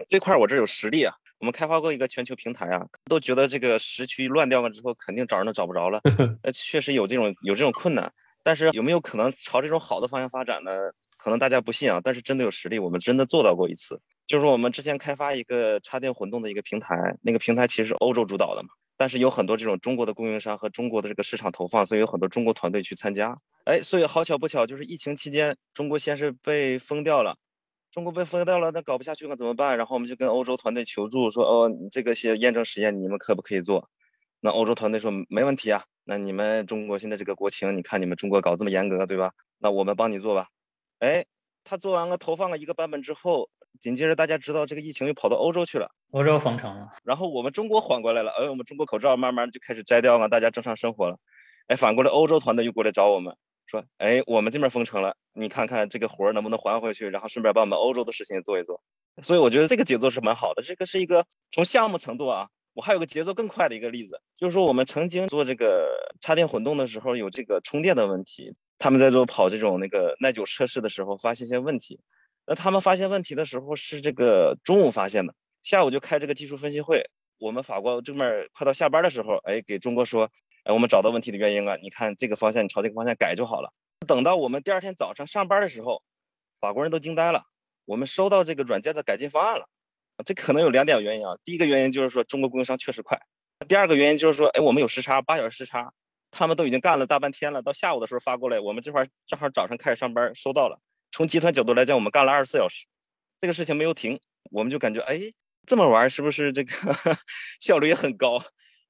[0.08, 1.14] 这块我这有实力啊。
[1.40, 6.00] 我们开发过一个全球平台啊，都觉得这个时区乱掉了之后，肯定找人都找不着了。
[6.42, 8.10] 呃，确实有这种有这种困难，
[8.42, 10.70] 但是有没有可能朝这种好的方向发展呢？
[11.24, 13.98] 可能大家不信啊，但是真的有实力，我们真的做到过一次。
[14.26, 18.68] 就是我们之前开发一个插电混动的一个平台，那个平台其实是欧洲主导的嘛，
[18.98, 23.34] 但是有很多这种中国的供应商和中国的这个市场投放，所以有很多中国团队去参加。
[23.64, 27.34] 哎，所以好巧不巧，就是疫情期间，中国先是被封掉了。
[27.90, 29.78] 中国被封掉了，那搞不下去了怎么办？
[29.78, 33.88] 然后我们就跟欧洲团队求助，说哦，这个些验证实验你们可不可以做？
[34.40, 35.84] 那欧洲团队说没问题啊。
[36.04, 39.32] 那你们中国现在这个国情，你看你们中国搞这么严格，对吧？
[39.58, 40.48] 那我们帮你做吧。
[41.04, 41.26] 哎，
[41.64, 46.88] 他做完了，投放了一个版本之后，紧接着大家知道这个疫情又跑到欧洲去了，欧洲封城了。
[47.04, 51.18] 然后我们中国缓过来了，哎，我们中国口罩慢慢就开始摘掉了，大家正常生活了。
[51.66, 53.36] 哎，反过来欧洲团队又过来找我们。
[53.66, 58.82] 说，哎，我们这边封城了，你看看这个活儿能不能还回去，然后顺便把我们欧洲的事情也做一做。
[59.22, 60.62] 所以我觉得这个节奏是蛮好的。
[60.62, 72.00] 这个是一个从项目程度啊，我还有个节奏更快的一个例子，就是说我们曾经做这个插电混动的时候有这个充电的问题，他们在做跑这种那个耐久测试的时候发现一些问题。
[72.46, 77.02] 那他们发现问题的时候是这个中午发现的，下午就开这个技术分析会。
[77.38, 80.30] 我们法国这边快到下班的时候，哎，给中国说。
[80.64, 81.76] 哎，我们找到问题的原因了。
[81.76, 83.70] 你看这个方向，你朝这个方向改就好了。
[84.06, 86.02] 等到我们第二天早上上班的时候，
[86.58, 87.42] 法国人都惊呆了。
[87.84, 89.68] 我们收到这个软件的改进方案了。
[90.24, 91.36] 这可能有两点原因啊。
[91.44, 93.20] 第一个原因就是说中国供应商确实快。
[93.68, 95.92] 第二个原因就是说，哎，我们有时差，八小时时差，
[96.34, 100.78] 他们都已经干了大半天了，到下午的时候发过来，我们这块正好早上开始上班，收到了。
[101.12, 102.86] 从集团角度来讲，我们干了二十四小时，
[103.40, 104.18] 这个事情没有停，
[104.50, 105.20] 我们就感觉，哎，
[105.64, 106.72] 这么玩是不是这个
[107.60, 108.42] 效率也很高？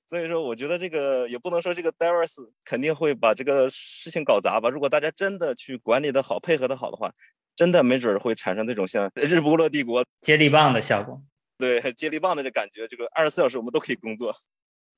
[0.07, 4.70] 所以说，我觉得这个也不能说这个 d i v e r s 肯定会把这个事情搞砸吧。
[4.70, 7.12] 如果大家真的去管理的好，配合的好的话，
[7.55, 11.20] 真的没准会产生这种像日不落帝国接力棒的效果。
[11.59, 14.34] 对，接力棒的这感觉，这个二十四小时我们都可以工作。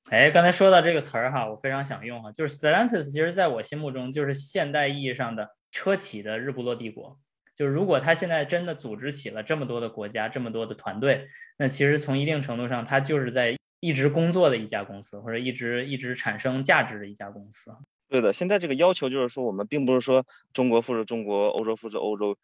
[0.09, 7.17] 哎，刚才说到这个词儿哈，我非常想用哈，就是 Stellantis，其实在我心目中就是现代意义上的车企的日不落帝国。
[7.55, 11.27] 就是如果他现在真的组织起了这么多的国家，这么多的团队，
[11.57, 13.55] 那其实从一定程度上，他就是在。
[13.79, 17.71] 一直工作的一家公司，或者一直一直产生价值的一家公司。
[18.09, 22.35] 对的，现在这个要求就是说，我们并不是说中国复制中国，欧洲复制欧洲，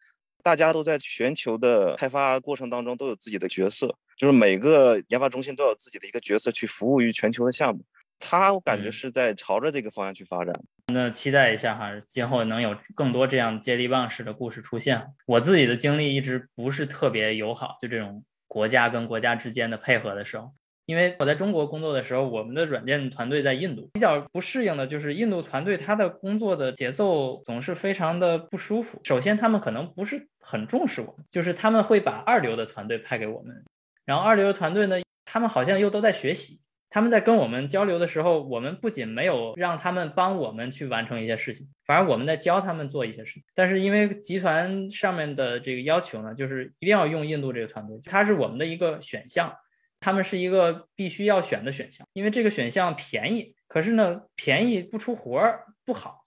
[0.44, 7.84] 大家都在全球的开发过程当中都有自己的角色，就是每个研发中心都有自己的一个角色去服务于全球的项目。
[8.18, 10.54] 他我感觉是在朝着这个方向去发展。
[10.92, 15.04] 那期待一下哈，今后能有更多这样接力棒式的故事出现。
[15.26, 20.52] 我自己的经历一直不是特别友好，就这种国家跟国家之间的配合的时候。
[20.86, 29.00] 因为我在中国工作的时候，我们的软件团队在印度，比较不适应的就是印度团队他的工作的节奏总是非常的不舒服。
[29.02, 33.64] 首先，他们可能不是很重视我们，就是他们会把二流的团队派给我们，
[34.04, 36.60] 然后二流的团队呢，他们好像又都在学习。
[36.90, 43.42] 他们在跟我们交流的时候，我们不仅没有让他们帮我们去完成一些事情，反而我们在教他们做一些事情。
[43.52, 49.52] 但是因为集团上面的这个要求呢，就是一定要用印度这个团队，它是我们的一个选项，
[49.98, 53.56] 他们是一个必须要选的选项，因为这个选项便宜。
[53.66, 56.24] 可是呢，便宜不出活儿不好。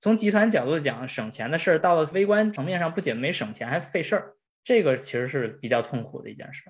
[0.00, 4.34] 从集团角度讲，省钱的事儿到了微观层面上，不仅没省钱，还费事儿，
[4.64, 6.64] 这个其实是比较痛苦的一件事。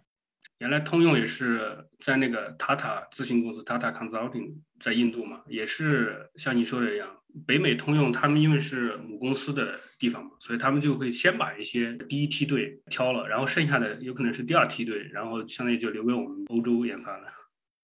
[0.62, 17.24] 原来通用也是在那个 Tata 咨询公司 Tata Consulting 在印度嘛，也是像你说的一样，北美通用他们因为是母公司的地方嘛，所以他们就会先把一些第一梯队挑了，然后剩下的有可能是第二梯队，然后相当于就留给我们欧洲研发了。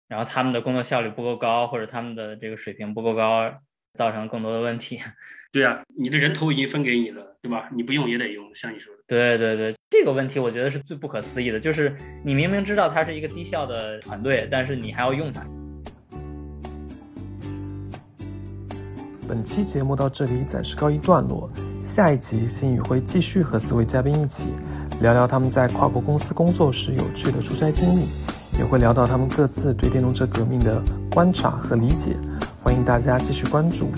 [0.06, 3.60] 然后他们的工作效率不够高，或者他们的这个水平不够高，
[3.94, 5.00] 造成更多的问题。
[5.50, 7.70] 对啊，你的人头已经分给你了，对吧？
[7.72, 8.97] 你不用也得用，像你说的。
[9.08, 9.74] 对对对。
[9.90, 15.42] 这个问题我觉得是最不可思议的，就是你明明知道它是一个低效的团队，但是你还要用它。
[19.26, 21.50] 本期节目到这里暂时告一段落，
[21.84, 24.48] 下一集新宇会继续和四位嘉宾一起
[25.00, 28.06] 聊聊他们在跨国公司工作时有趣的出差经历，
[28.58, 32.16] 也会聊到他们各自对电动车革命的观察和理解。
[32.62, 33.90] 欢迎大家继续关注。